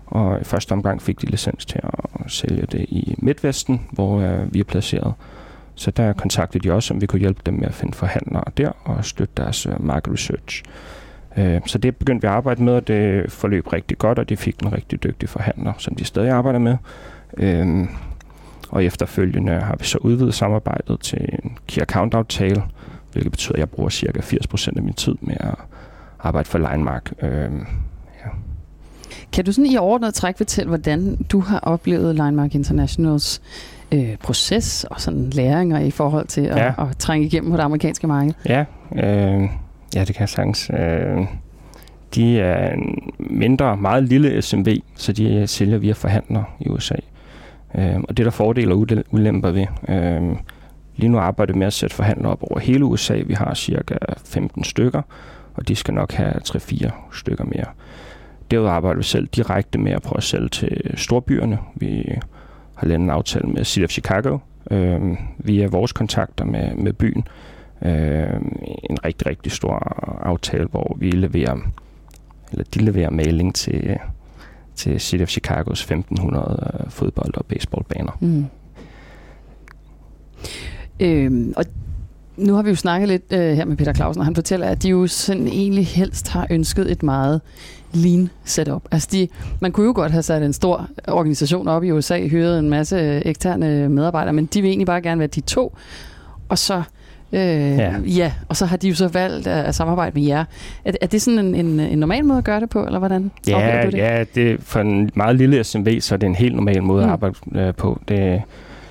Og 0.06 0.40
i 0.40 0.44
første 0.44 0.72
omgang 0.72 1.02
fik 1.02 1.20
de 1.20 1.26
licens 1.26 1.66
til 1.66 1.80
at 2.24 2.30
sælge 2.30 2.66
det 2.72 2.80
i 2.80 3.14
Midtvesten, 3.18 3.86
hvor 3.90 4.44
vi 4.50 4.60
er 4.60 4.64
placeret. 4.64 5.12
Så 5.74 5.90
der 5.90 6.12
kontaktede 6.12 6.68
de 6.68 6.72
også, 6.72 6.94
om 6.94 7.00
vi 7.00 7.06
kunne 7.06 7.20
hjælpe 7.20 7.40
dem 7.46 7.54
med 7.54 7.66
at 7.66 7.74
finde 7.74 7.94
forhandlere 7.94 8.44
der 8.56 8.70
og 8.84 9.04
støtte 9.04 9.34
deres 9.36 9.66
øh, 9.66 9.86
market 9.86 10.12
research. 10.12 10.62
Øh, 11.36 11.60
så 11.66 11.78
det 11.78 11.96
begyndte 11.96 12.22
vi 12.22 12.26
at 12.26 12.34
arbejde 12.34 12.62
med, 12.62 12.72
og 12.72 12.88
det 12.88 13.32
forløb 13.32 13.72
rigtig 13.72 13.98
godt, 13.98 14.18
og 14.18 14.28
de 14.28 14.36
fik 14.36 14.58
en 14.62 14.72
rigtig 14.72 15.02
dygtig 15.02 15.28
forhandler, 15.28 15.72
som 15.78 15.94
de 15.94 16.04
stadig 16.04 16.30
arbejder 16.30 16.58
med. 16.58 16.76
Øh, 17.36 17.86
og 18.68 18.84
efterfølgende 18.84 19.52
har 19.52 19.76
vi 19.76 19.84
så 19.84 19.98
udvidet 19.98 20.34
samarbejdet 20.34 21.00
til 21.00 21.28
en 21.42 21.58
key 21.68 21.82
account 21.82 22.14
aftale, 22.14 22.62
hvilket 23.12 23.32
betyder, 23.32 23.54
at 23.54 23.58
jeg 23.58 23.70
bruger 23.70 23.90
cirka 23.90 24.20
80% 24.20 24.72
af 24.76 24.82
min 24.82 24.94
tid 24.94 25.14
med 25.20 25.36
at 25.40 25.54
arbejde 26.18 26.48
for 26.48 26.58
Linemark. 26.58 27.12
Ja. 27.22 27.48
Kan 29.32 29.44
du 29.44 29.52
sådan 29.52 29.70
i 29.70 29.76
overordnet 29.76 30.14
træk 30.14 30.36
fortælle, 30.36 30.68
hvordan 30.68 31.16
du 31.16 31.40
har 31.40 31.58
oplevet 31.58 32.14
Linemark 32.14 32.54
Internationals 32.54 33.40
øh, 33.44 33.73
proces 34.22 34.84
og 34.84 35.00
sådan 35.00 35.30
læringer 35.30 35.80
i 35.80 35.90
forhold 35.90 36.26
til 36.26 36.40
at, 36.40 36.56
ja. 36.56 36.68
at, 36.68 36.88
at 36.90 36.96
trænge 36.98 37.26
igennem 37.26 37.50
på 37.50 37.56
det 37.56 37.62
amerikanske 37.62 38.06
marked? 38.06 38.32
Ja, 38.48 38.64
øh, 38.92 39.48
ja 39.94 40.04
det 40.04 40.14
kan 40.14 40.20
jeg 40.20 40.28
sagtens. 40.28 40.70
Øh, 40.70 41.26
de 42.14 42.40
er 42.40 42.72
en 42.72 43.12
mindre, 43.18 43.76
meget 43.76 44.02
lille 44.04 44.42
SMV, 44.42 44.76
så 44.94 45.12
de 45.12 45.46
sælger 45.46 45.78
via 45.78 45.92
forhandlere 45.92 46.44
i 46.60 46.68
USA. 46.68 46.94
Øh, 47.74 47.96
og 47.96 48.16
det 48.16 48.18
er 48.18 48.24
der 48.24 48.30
fordele 48.30 48.74
og 48.74 48.86
ulemper 49.10 49.50
ved. 49.50 49.66
Øh, 49.88 50.36
lige 50.96 51.08
nu 51.08 51.18
arbejder 51.18 51.52
vi 51.52 51.58
med 51.58 51.66
at 51.66 51.72
sætte 51.72 51.96
forhandlere 51.96 52.32
op 52.32 52.42
over 52.42 52.58
hele 52.58 52.84
USA. 52.84 53.14
Vi 53.26 53.34
har 53.34 53.54
cirka 53.54 53.94
15 54.24 54.64
stykker, 54.64 55.02
og 55.54 55.68
de 55.68 55.76
skal 55.76 55.94
nok 55.94 56.12
have 56.12 56.34
3-4 56.48 56.90
stykker 57.12 57.44
mere. 57.44 57.66
Derudover 58.50 58.72
arbejder 58.72 58.96
vi 58.96 59.04
selv 59.04 59.26
direkte 59.26 59.78
med 59.78 59.92
at 59.92 60.02
prøve 60.02 60.16
at 60.16 60.22
sælge 60.22 60.48
til 60.48 60.90
storbyerne. 60.94 61.58
Vi 61.74 62.18
har 62.84 62.88
landet 62.88 63.04
en 63.04 63.10
aftale 63.10 63.48
med 63.48 63.64
City 63.64 63.84
of 63.84 63.90
Chicago 63.90 64.38
øh, 64.70 65.00
via 65.38 65.66
vores 65.66 65.92
kontakter 65.92 66.44
med, 66.44 66.74
med 66.74 66.92
byen. 66.92 67.28
Øh, 67.82 68.40
en 68.90 69.04
rigtig, 69.04 69.26
rigtig 69.26 69.52
stor 69.52 69.74
aftale, 70.22 70.64
hvor 70.64 70.96
vi 71.00 71.10
leverer, 71.10 71.56
eller 72.52 72.64
de 72.74 72.78
leverer 72.78 73.10
mailing 73.10 73.54
til, 73.54 73.96
til 74.74 75.00
City 75.00 75.22
of 75.22 75.28
Chicagos 75.28 75.80
1500 75.80 76.72
øh, 76.74 76.90
fodbold- 76.90 77.36
og 77.36 77.46
baseballbaner. 77.46 78.12
Mm. 78.20 78.46
Øhm, 81.00 81.54
og 81.56 81.64
nu 82.36 82.54
har 82.54 82.62
vi 82.62 82.68
jo 82.68 82.76
snakket 82.76 83.08
lidt 83.08 83.32
øh, 83.32 83.56
her 83.56 83.64
med 83.64 83.76
Peter 83.76 83.92
Clausen, 83.92 84.20
og 84.20 84.24
han 84.24 84.34
fortæller, 84.34 84.66
at 84.66 84.82
de 84.82 84.88
jo 84.88 85.06
sådan 85.06 85.46
egentlig 85.46 85.86
helst 85.86 86.28
har 86.28 86.46
ønsket 86.50 86.90
et 86.90 87.02
meget 87.02 87.40
lean 87.94 88.30
setup. 88.44 88.82
Altså 88.90 89.08
de, 89.12 89.28
man 89.60 89.72
kunne 89.72 89.86
jo 89.86 89.92
godt 89.96 90.12
have 90.12 90.22
sat 90.22 90.42
en 90.42 90.52
stor 90.52 90.88
organisation 91.08 91.68
op 91.68 91.84
i 91.84 91.90
USA, 91.90 92.26
hyret 92.26 92.58
en 92.58 92.70
masse 92.70 92.96
øh, 92.96 93.22
eksterne 93.24 93.88
medarbejdere, 93.88 94.32
men 94.32 94.46
de 94.46 94.62
vil 94.62 94.68
egentlig 94.68 94.86
bare 94.86 95.00
gerne 95.00 95.18
være 95.18 95.28
de 95.28 95.40
to, 95.40 95.76
og 96.48 96.58
så 96.58 96.82
Øh, 97.34 97.40
ja. 97.78 97.94
ja, 98.06 98.32
og 98.48 98.56
så 98.56 98.66
har 98.66 98.76
de 98.76 98.88
jo 98.88 98.94
så 98.94 99.08
valgt 99.08 99.46
at, 99.46 99.64
at 99.64 99.74
samarbejde 99.74 100.20
med 100.20 100.26
jer. 100.26 100.44
Er, 100.84 100.92
er 101.00 101.06
det 101.06 101.22
sådan 101.22 101.38
en, 101.38 101.54
en, 101.54 101.80
en 101.80 101.98
normal 101.98 102.24
måde 102.24 102.38
at 102.38 102.44
gøre 102.44 102.60
det 102.60 102.70
på, 102.70 102.86
eller 102.86 102.98
hvordan 102.98 103.30
ja, 103.46 103.82
du 103.84 103.90
det? 103.90 103.98
Ja, 103.98 104.24
det, 104.34 104.60
for 104.60 104.80
en 104.80 105.10
meget 105.14 105.36
lille 105.36 105.64
SMV, 105.64 106.00
så 106.00 106.14
er 106.14 106.16
det 106.16 106.26
en 106.26 106.34
helt 106.34 106.54
normal 106.54 106.82
måde 106.82 107.02
mm. 107.02 107.08
at 107.08 107.12
arbejde 107.12 107.36
øh, 107.54 107.74
på. 107.74 108.00
Det, 108.08 108.42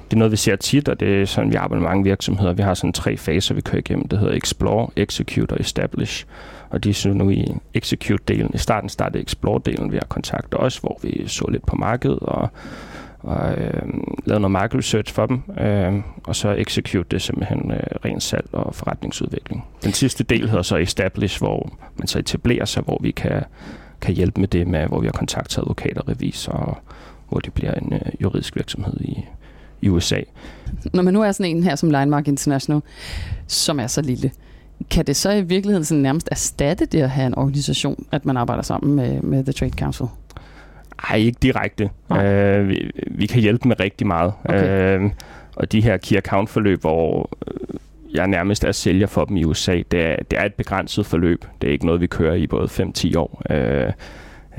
det 0.05 0.13
er 0.13 0.17
noget, 0.17 0.31
vi 0.31 0.37
ser 0.37 0.55
tit, 0.55 0.89
og 0.89 0.99
det 0.99 1.21
er 1.21 1.25
sådan, 1.25 1.51
vi 1.51 1.55
arbejder 1.55 1.81
med 1.81 1.89
mange 1.89 2.03
virksomheder. 2.03 2.53
Vi 2.53 2.61
har 2.61 2.73
sådan 2.73 2.93
tre 2.93 3.17
faser, 3.17 3.55
vi 3.55 3.61
kører 3.61 3.79
igennem. 3.79 4.07
Det 4.07 4.19
hedder 4.19 4.33
Explore, 4.33 4.87
Execute 4.95 5.51
og 5.51 5.59
Establish. 5.59 6.25
Og 6.73 6.83
de 6.83 6.93
så 6.93 7.09
nu 7.09 7.29
i 7.29 7.45
Execute-delen. 7.77 8.49
I 8.53 8.57
starten 8.57 8.89
startede 8.89 9.23
Explore-delen 9.23 9.91
ved 9.91 9.99
at 10.01 10.09
kontakte 10.09 10.55
os, 10.55 10.77
hvor 10.77 10.99
vi 11.01 11.23
så 11.27 11.47
lidt 11.51 11.65
på 11.65 11.75
markedet 11.75 12.19
og, 12.19 12.49
og 13.19 13.51
øh, 13.57 13.81
lavede 14.25 14.41
noget 14.41 14.51
market 14.51 14.77
research 14.77 15.13
for 15.13 15.25
dem. 15.25 15.41
Øh, 15.59 15.93
og 16.23 16.35
så 16.35 16.55
Execute 16.57 17.07
det 17.11 17.21
simpelthen 17.21 17.71
øh, 17.71 17.79
ren 18.05 18.19
salg 18.19 18.49
og 18.51 18.75
forretningsudvikling. 18.75 19.65
Den 19.83 19.93
sidste 19.93 20.23
del 20.23 20.49
hedder 20.49 20.63
så 20.63 20.77
Establish, 20.77 21.39
hvor 21.39 21.69
man 21.97 22.07
så 22.07 22.19
etablerer 22.19 22.65
sig, 22.65 22.83
hvor 22.83 22.99
vi 23.01 23.11
kan, 23.11 23.43
kan 24.01 24.15
hjælpe 24.15 24.39
med 24.39 24.47
det 24.47 24.67
med, 24.67 24.87
hvor 24.87 24.99
vi 24.99 25.07
har 25.07 25.13
kontaktet 25.13 25.57
advokater, 25.57 26.09
revisorer, 26.09 26.81
hvor 27.29 27.39
det 27.39 27.53
bliver 27.53 27.73
en 27.73 27.93
øh, 27.93 28.21
juridisk 28.21 28.55
virksomhed 28.55 29.01
i, 29.01 29.25
i 29.81 29.89
USA. 29.89 30.19
Når 30.93 31.03
man 31.03 31.13
nu 31.13 31.21
er 31.21 31.31
sådan 31.31 31.55
en 31.55 31.63
her 31.63 31.75
som 31.75 31.89
Linemark 31.89 32.27
International, 32.27 32.81
som 33.47 33.79
er 33.79 33.87
så 33.87 34.01
lille, 34.01 34.31
kan 34.89 35.05
det 35.05 35.15
så 35.15 35.31
i 35.31 35.41
virkeligheden 35.41 35.85
sådan 35.85 36.01
nærmest 36.01 36.27
erstatte 36.31 36.85
det 36.85 37.01
at 37.01 37.09
have 37.09 37.27
en 37.27 37.37
organisation, 37.37 38.05
at 38.11 38.25
man 38.25 38.37
arbejder 38.37 38.63
sammen 38.63 38.95
med, 38.95 39.21
med 39.21 39.43
The 39.43 39.53
Trade 39.53 39.77
Council? 39.79 40.05
Nej, 41.09 41.17
ikke 41.17 41.37
direkte. 41.41 41.89
Uh, 42.09 42.67
vi, 42.67 42.91
vi 43.11 43.25
kan 43.25 43.41
hjælpe 43.41 43.67
med 43.67 43.79
rigtig 43.79 44.07
meget. 44.07 44.33
Okay. 44.45 44.99
Uh, 44.99 45.11
og 45.55 45.71
de 45.71 45.81
her 45.81 45.97
key 45.97 46.17
account 46.17 46.49
forløb, 46.49 46.81
hvor 46.81 47.29
øh, 47.47 47.79
jeg 48.13 48.27
nærmest 48.27 48.63
er 48.63 48.71
sælger 48.71 49.07
for 49.07 49.25
dem 49.25 49.37
i 49.37 49.43
USA, 49.43 49.81
det 49.91 50.05
er, 50.05 50.15
det 50.31 50.39
er 50.39 50.45
et 50.45 50.53
begrænset 50.53 51.05
forløb. 51.05 51.45
Det 51.61 51.67
er 51.67 51.71
ikke 51.71 51.85
noget, 51.85 52.01
vi 52.01 52.07
kører 52.07 52.35
i 52.35 52.47
både 52.47 52.65
5-10 52.65 53.17
år. 53.17 53.41
Uh, 53.49 53.57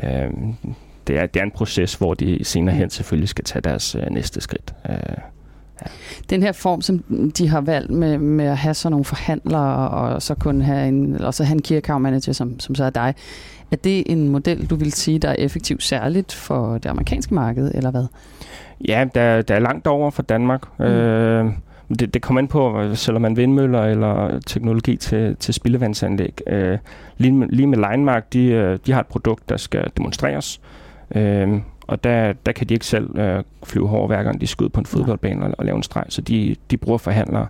uh, 0.02 0.54
det 1.06 1.18
er, 1.18 1.26
det 1.26 1.40
er 1.40 1.44
en 1.44 1.50
proces, 1.50 1.94
hvor 1.94 2.14
de 2.14 2.44
senere 2.44 2.74
hen 2.74 2.90
selvfølgelig 2.90 3.28
skal 3.28 3.44
tage 3.44 3.62
deres 3.62 3.96
uh, 3.96 4.06
næste 4.10 4.40
skridt. 4.40 4.74
Ja. 4.88 4.94
Den 6.30 6.42
her 6.42 6.52
form, 6.52 6.80
som 6.80 6.98
de 7.38 7.48
har 7.48 7.60
valgt 7.60 7.90
med, 7.90 8.18
med 8.18 8.44
at 8.44 8.56
have 8.56 8.74
sådan 8.74 8.92
nogle 8.92 9.04
forhandlere, 9.04 9.88
og 9.88 10.22
så 10.22 10.34
kun 10.34 10.60
have 10.60 10.88
en, 10.88 11.20
og 11.20 11.34
så 11.34 11.44
have 11.44 11.54
en 11.54 11.62
key 11.62 11.76
account 11.76 12.02
manager, 12.02 12.32
som, 12.32 12.60
som 12.60 12.74
så 12.74 12.84
er 12.84 12.90
dig, 12.90 13.14
er 13.70 13.76
det 13.76 14.02
en 14.06 14.28
model, 14.28 14.66
du 14.66 14.76
vil 14.76 14.92
sige, 14.92 15.18
der 15.18 15.28
er 15.28 15.36
effektiv 15.38 15.80
særligt 15.80 16.32
for 16.32 16.78
det 16.78 16.86
amerikanske 16.86 17.34
marked, 17.34 17.70
eller 17.74 17.90
hvad? 17.90 18.06
Ja, 18.88 19.06
der, 19.14 19.42
der 19.42 19.54
er 19.54 19.58
langt 19.58 19.86
over 19.86 20.10
for 20.10 20.22
Danmark. 20.22 20.62
Mm. 20.78 20.84
Øh, 20.84 21.52
det, 21.88 22.14
det 22.14 22.22
kommer 22.22 22.40
ind 22.40 22.48
på, 22.48 22.90
sælger 22.94 23.20
man 23.20 23.36
vindmøller 23.36 23.82
eller 23.82 24.40
teknologi 24.46 24.96
til, 24.96 25.36
til 25.36 25.54
spildevandsanlæg. 25.54 26.40
Øh, 26.46 26.78
lige, 27.16 27.32
med, 27.32 27.48
lige 27.48 27.66
med 27.66 27.78
Linemark, 27.90 28.32
de, 28.32 28.46
øh, 28.46 28.78
de 28.86 28.92
har 28.92 29.00
et 29.00 29.06
produkt, 29.06 29.48
der 29.48 29.56
skal 29.56 29.90
demonstreres. 29.96 30.60
Øh, 31.14 31.48
og 31.86 32.04
der, 32.04 32.32
der 32.32 32.52
kan 32.52 32.66
de 32.66 32.74
ikke 32.74 32.86
selv 32.86 33.18
øh, 33.18 33.42
flyve 33.64 33.88
hårdt 33.88 34.12
hver 34.12 34.22
gang 34.22 34.40
de 34.40 34.46
skal 34.46 34.64
ud 34.64 34.68
på 34.68 34.80
en 34.80 34.86
fodboldbane 34.86 35.46
og, 35.46 35.54
og 35.58 35.64
lave 35.64 35.76
en 35.76 35.82
streg. 35.82 36.04
Så 36.08 36.20
de, 36.20 36.56
de 36.70 36.76
bruger 36.76 36.98
forhandlere, 36.98 37.46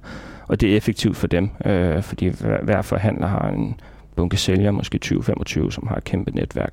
og 0.48 0.60
det 0.60 0.72
er 0.72 0.76
effektivt 0.76 1.16
for 1.16 1.26
dem, 1.26 1.50
øh, 1.64 2.02
fordi 2.02 2.26
hver, 2.26 2.62
hver 2.62 2.82
forhandler 2.82 3.26
har 3.26 3.48
en 3.48 3.80
bunke 4.16 4.36
sælger, 4.36 4.70
måske 4.70 5.00
20-25, 5.04 5.70
som 5.70 5.86
har 5.86 5.96
et 5.96 6.04
kæmpe 6.04 6.30
netværk. 6.30 6.72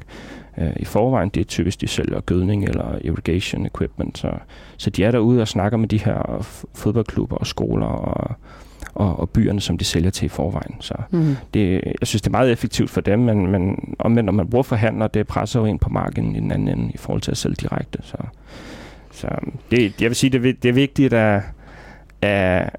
Øh, 0.58 0.74
I 0.76 0.86
forvejen, 0.86 1.30
det 1.30 1.42
er 1.42 1.46
typisk, 1.46 1.82
de 1.82 1.88
sælger 1.88 2.22
gødning 2.22 2.64
eller 2.64 2.98
irrigation 3.02 3.66
equipment. 3.66 4.18
Så, 4.18 4.32
så 4.78 4.90
de 4.90 5.04
er 5.04 5.12
derude 5.12 5.42
og 5.42 5.48
snakker 5.48 5.78
med 5.78 5.88
de 5.88 6.00
her 6.00 6.48
fodboldklubber 6.74 7.38
og 7.38 7.48
skoler 7.48 7.86
og, 7.86 8.36
og, 8.94 9.20
og 9.20 9.30
byerne, 9.30 9.62
som 9.62 9.78
de 9.78 9.86
sælger 9.86 10.10
til 10.10 10.26
i 10.26 10.30
forvejen. 10.30 10.76
Så 10.80 10.94
mm. 11.12 11.36
det, 11.54 11.72
jeg 11.72 12.08
synes, 12.08 12.22
det 12.22 12.28
er 12.28 12.32
meget 12.32 12.52
effektivt 12.52 12.90
for 12.90 13.02
dem, 13.02 13.20
men, 13.20 13.48
men 13.48 13.96
omvendt, 14.00 14.26
når 14.26 14.34
man 14.34 14.50
bruger 14.50 14.64
forhandler, 14.64 15.08
det 15.08 15.28
presser 15.28 15.60
jo 15.60 15.66
ind 15.66 15.80
på 15.80 15.90
markedet 15.90 16.36
i 16.36 16.40
den 16.40 16.52
anden 16.52 16.68
ende 16.68 16.92
i 16.94 16.98
forhold 16.98 17.22
til 17.22 17.32
at 17.32 17.38
sælge 17.38 17.56
direkte. 17.56 18.00
Så, 18.04 18.18
så 19.12 19.28
det, 19.72 20.02
jeg 20.02 20.10
vil 20.10 20.16
sige, 20.16 20.30
det, 20.30 20.64
det 20.64 20.70
er 20.70 20.74
vigtigt, 20.74 21.14
at, 21.14 21.42
at, 22.22 22.70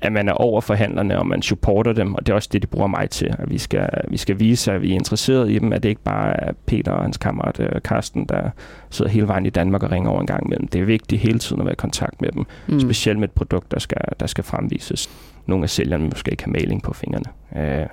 at 0.00 0.12
man 0.12 0.28
er 0.28 0.32
over 0.32 0.60
forhandlerne, 0.60 1.18
og 1.18 1.26
man 1.26 1.42
supporter 1.42 1.92
dem, 1.92 2.14
og 2.14 2.26
det 2.26 2.32
er 2.32 2.36
også 2.36 2.48
det, 2.52 2.62
de 2.62 2.66
bruger 2.66 2.86
mig 2.86 3.10
til. 3.10 3.34
At 3.38 3.50
vi 3.50 3.58
skal, 3.58 3.88
vi 4.08 4.16
skal 4.16 4.40
vise, 4.40 4.72
at 4.72 4.82
vi 4.82 4.90
er 4.90 4.94
interesseret 4.94 5.50
i 5.50 5.58
dem, 5.58 5.72
at 5.72 5.82
det 5.82 5.88
ikke 5.88 6.02
bare 6.02 6.40
er 6.40 6.52
Peter 6.66 6.92
og 6.92 7.02
hans 7.02 7.16
kammerat 7.16 7.60
uh, 7.60 7.66
Karsten, 7.84 8.24
der 8.24 8.50
sidder 8.90 9.10
hele 9.10 9.28
vejen 9.28 9.46
i 9.46 9.50
Danmark 9.50 9.82
og 9.82 9.92
ringer 9.92 10.10
over 10.10 10.20
en 10.20 10.26
gang 10.26 10.46
imellem. 10.46 10.68
Det 10.68 10.80
er 10.80 10.84
vigtigt 10.84 11.22
hele 11.22 11.38
tiden 11.38 11.60
at 11.60 11.66
være 11.66 11.72
i 11.72 11.76
kontakt 11.76 12.20
med 12.20 12.32
dem, 12.32 12.44
mm. 12.66 12.80
specielt 12.80 13.18
med 13.18 13.28
et 13.28 13.34
produkt, 13.34 13.72
der 13.72 13.78
skal, 13.78 14.00
der 14.20 14.26
skal 14.26 14.44
fremvises. 14.44 15.10
Nogle 15.46 15.64
af 15.64 15.70
sælgerne 15.70 16.04
måske 16.04 16.30
ikke 16.30 16.44
har 16.44 16.52
maling 16.52 16.82
på 16.82 16.92
fingrene. 16.92 17.26
Uh, 17.50 17.86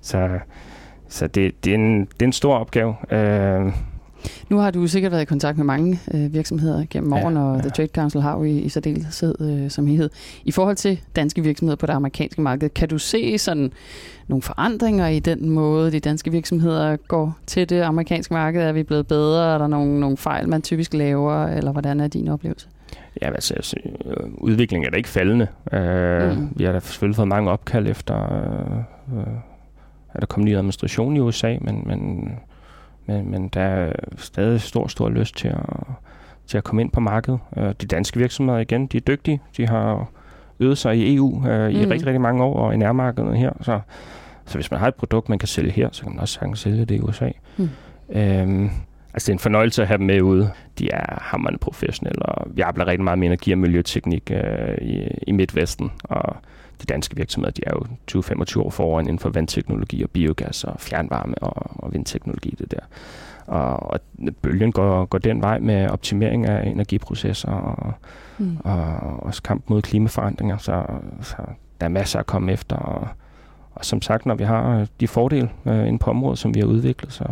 så 0.00 0.38
så 1.08 1.26
det, 1.26 1.64
det, 1.64 1.70
er 1.70 1.74
en, 1.74 2.00
det 2.00 2.22
er 2.22 2.26
en 2.26 2.32
stor 2.32 2.54
opgave. 2.54 2.94
Uh, 3.12 3.72
nu 4.48 4.56
har 4.56 4.70
du 4.70 4.86
sikkert 4.86 5.12
været 5.12 5.22
i 5.22 5.24
kontakt 5.24 5.58
med 5.58 5.64
mange 5.64 6.00
øh, 6.14 6.34
virksomheder 6.34 6.84
gennem 6.90 7.12
årene, 7.12 7.40
ja, 7.40 7.46
og 7.46 7.56
ja. 7.56 7.60
The 7.60 7.70
Trade 7.70 7.88
Council 7.94 8.20
har 8.20 8.36
jo 8.36 8.44
i, 8.44 8.58
i 8.58 8.68
særdeleshed 8.68 9.34
øh, 9.40 9.70
som 9.70 9.86
helhed. 9.86 10.10
I 10.44 10.52
forhold 10.52 10.76
til 10.76 11.00
danske 11.16 11.42
virksomheder 11.42 11.76
på 11.76 11.86
det 11.86 11.92
amerikanske 11.92 12.40
marked, 12.40 12.68
kan 12.68 12.88
du 12.88 12.98
se 12.98 13.38
sådan 13.38 13.72
nogle 14.28 14.42
forandringer 14.42 15.08
i 15.08 15.18
den 15.18 15.50
måde, 15.50 15.92
de 15.92 16.00
danske 16.00 16.30
virksomheder 16.30 16.96
går 16.96 17.38
til 17.46 17.70
det 17.70 17.82
amerikanske 17.82 18.34
marked? 18.34 18.62
Er 18.62 18.72
vi 18.72 18.82
blevet 18.82 19.06
bedre? 19.06 19.54
Er 19.54 19.58
der 19.58 19.66
nogle, 19.66 20.00
nogle 20.00 20.16
fejl, 20.16 20.48
man 20.48 20.62
typisk 20.62 20.94
laver? 20.94 21.46
Eller 21.46 21.72
hvordan 21.72 22.00
er 22.00 22.08
din 22.08 22.28
oplevelse? 22.28 22.68
Ja, 23.22 23.26
altså, 23.26 23.54
altså 23.54 23.76
udviklingen 24.34 24.86
er 24.86 24.90
da 24.90 24.96
ikke 24.96 25.08
faldende. 25.08 25.46
Uh, 25.72 26.38
mm. 26.38 26.48
Vi 26.56 26.64
har 26.64 26.72
da 26.72 26.80
selvfølgelig 26.80 27.16
fået 27.16 27.28
mange 27.28 27.50
opkald 27.50 27.88
efter, 27.88 28.14
uh, 29.08 29.18
uh, 29.18 29.26
at 30.14 30.20
der 30.20 30.26
kom 30.26 30.44
ny 30.44 30.56
administration 30.56 31.16
i 31.16 31.20
USA, 31.20 31.56
men, 31.60 31.82
men 31.86 32.30
men, 33.06 33.30
men 33.30 33.48
der 33.48 33.60
er 33.60 33.92
stadig 34.16 34.60
stor, 34.60 34.86
stor 34.86 35.08
lyst 35.08 35.36
til 35.36 35.48
at, 35.48 35.86
til 36.46 36.58
at 36.58 36.64
komme 36.64 36.82
ind 36.82 36.90
på 36.90 37.00
markedet. 37.00 37.38
Øh, 37.56 37.74
de 37.80 37.86
danske 37.86 38.18
virksomheder 38.18 38.58
igen, 38.58 38.86
de 38.86 38.96
er 38.96 39.00
dygtige. 39.00 39.40
De 39.56 39.66
har 39.66 40.06
øvet 40.60 40.78
sig 40.78 40.96
i 40.96 41.14
EU 41.14 41.46
øh, 41.48 41.70
i 41.70 41.84
mm. 41.84 41.90
rigtig, 41.90 42.06
rigtig 42.06 42.20
mange 42.20 42.44
år, 42.44 42.54
og 42.54 42.74
i 42.74 42.76
nærmarkedet 42.76 43.38
her. 43.38 43.52
Så, 43.60 43.80
så 44.46 44.54
hvis 44.54 44.70
man 44.70 44.80
har 44.80 44.88
et 44.88 44.94
produkt, 44.94 45.28
man 45.28 45.38
kan 45.38 45.48
sælge 45.48 45.70
her, 45.70 45.88
så 45.92 46.02
kan 46.02 46.12
man 46.12 46.20
også 46.20 46.34
sagtens 46.34 46.58
sælge 46.58 46.84
det 46.84 46.94
i 46.94 47.00
USA. 47.00 47.30
Mm. 47.56 47.68
Øhm, 48.08 48.70
altså 49.16 49.26
det 49.26 49.28
er 49.28 49.34
en 49.34 49.38
fornøjelse 49.38 49.82
at 49.82 49.88
have 49.88 49.98
dem 49.98 50.06
med 50.06 50.20
ude. 50.20 50.50
De 50.78 50.90
er 50.90 51.18
hammerende 51.20 51.58
professionelle, 51.58 52.22
og 52.22 52.46
vi 52.56 52.60
arbejder 52.60 52.90
rigtig 52.90 53.04
meget 53.04 53.18
med 53.18 53.26
energi- 53.26 53.52
og 53.52 53.58
miljøteknik 53.58 54.30
øh, 54.30 54.78
i, 54.80 55.08
i 55.26 55.32
Midtvesten, 55.32 55.92
og 56.04 56.36
de 56.80 56.86
danske 56.86 57.16
virksomheder, 57.16 57.52
de 57.52 57.62
er 57.66 57.70
jo 57.70 58.20
20-25 58.20 58.60
år 58.60 58.70
foran 58.70 59.04
inden 59.04 59.18
for 59.18 59.30
vandteknologi 59.30 60.02
og 60.02 60.10
biogas 60.10 60.64
og 60.64 60.80
fjernvarme 60.80 61.34
og, 61.34 61.84
og 61.84 61.92
vindteknologi, 61.92 62.56
det 62.58 62.70
der. 62.70 62.80
Og, 63.46 63.90
og 63.90 64.00
bølgen 64.42 64.72
går, 64.72 65.04
går 65.04 65.18
den 65.18 65.42
vej 65.42 65.58
med 65.58 65.88
optimering 65.88 66.46
af 66.46 66.66
energiprocesser 66.66 67.50
og, 67.50 67.92
mm. 68.38 68.56
og 68.64 68.82
også 69.22 69.42
kamp 69.42 69.64
mod 69.66 69.82
klimaforandringer, 69.82 70.56
så, 70.56 70.84
så 71.22 71.36
der 71.80 71.86
er 71.86 71.90
masser 71.90 72.18
at 72.18 72.26
komme 72.26 72.52
efter. 72.52 72.76
Og, 72.76 73.08
og 73.74 73.84
som 73.84 74.02
sagt, 74.02 74.26
når 74.26 74.34
vi 74.34 74.44
har 74.44 74.86
de 75.00 75.08
fordele 75.08 75.50
øh, 75.66 75.88
inde 75.88 75.98
på 75.98 76.10
området, 76.10 76.38
som 76.38 76.54
vi 76.54 76.60
har 76.60 76.66
udviklet, 76.66 77.12
så, 77.12 77.24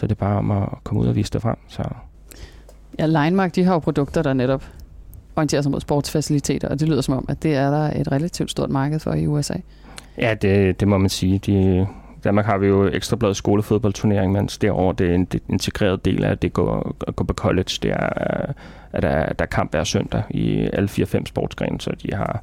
så 0.00 0.06
er 0.06 0.08
det 0.08 0.18
bare 0.18 0.38
om 0.38 0.50
at 0.50 0.68
komme 0.84 1.02
ud 1.02 1.06
og 1.06 1.16
vise 1.16 1.32
det 1.32 1.42
frem. 1.42 1.56
Så. 1.68 1.82
Ja, 2.98 3.06
Linemark, 3.06 3.54
de 3.54 3.64
har 3.64 3.72
jo 3.72 3.78
produkter, 3.78 4.22
der 4.22 4.32
netop 4.32 4.64
orienterer 5.36 5.62
sig 5.62 5.72
mod 5.72 5.80
sportsfaciliteter, 5.80 6.68
og 6.68 6.80
det 6.80 6.88
lyder 6.88 7.00
som 7.00 7.14
om, 7.14 7.24
at 7.28 7.42
det 7.42 7.54
er 7.54 7.70
der 7.70 8.00
et 8.00 8.12
relativt 8.12 8.50
stort 8.50 8.70
marked 8.70 8.98
for 8.98 9.12
i 9.12 9.26
USA. 9.26 9.54
Ja, 10.18 10.34
det, 10.34 10.80
det 10.80 10.88
må 10.88 10.98
man 10.98 11.08
sige. 11.08 11.38
De, 11.38 11.86
Danmark 12.24 12.46
har 12.46 12.58
vi 12.58 12.66
jo 12.66 12.90
ekstrabladet 12.92 13.36
skolefodboldturnering, 13.36 14.32
mens 14.32 14.58
derovre 14.58 14.94
det 14.98 15.10
er 15.10 15.14
en 15.14 15.28
integreret 15.48 16.04
del 16.04 16.24
af, 16.24 16.38
det 16.38 16.52
går, 16.52 16.96
går 17.12 17.24
på 17.24 17.34
college. 17.34 17.78
Det 17.82 17.90
er, 17.90 18.08
at 18.92 19.02
der, 19.02 19.32
der 19.32 19.44
er 19.44 19.46
kamp 19.46 19.70
hver 19.70 19.84
søndag 19.84 20.22
i 20.30 20.68
alle 20.72 20.88
4-5 20.88 21.26
sportsgrene, 21.26 21.80
så 21.80 21.90
de 22.02 22.14
har, 22.14 22.42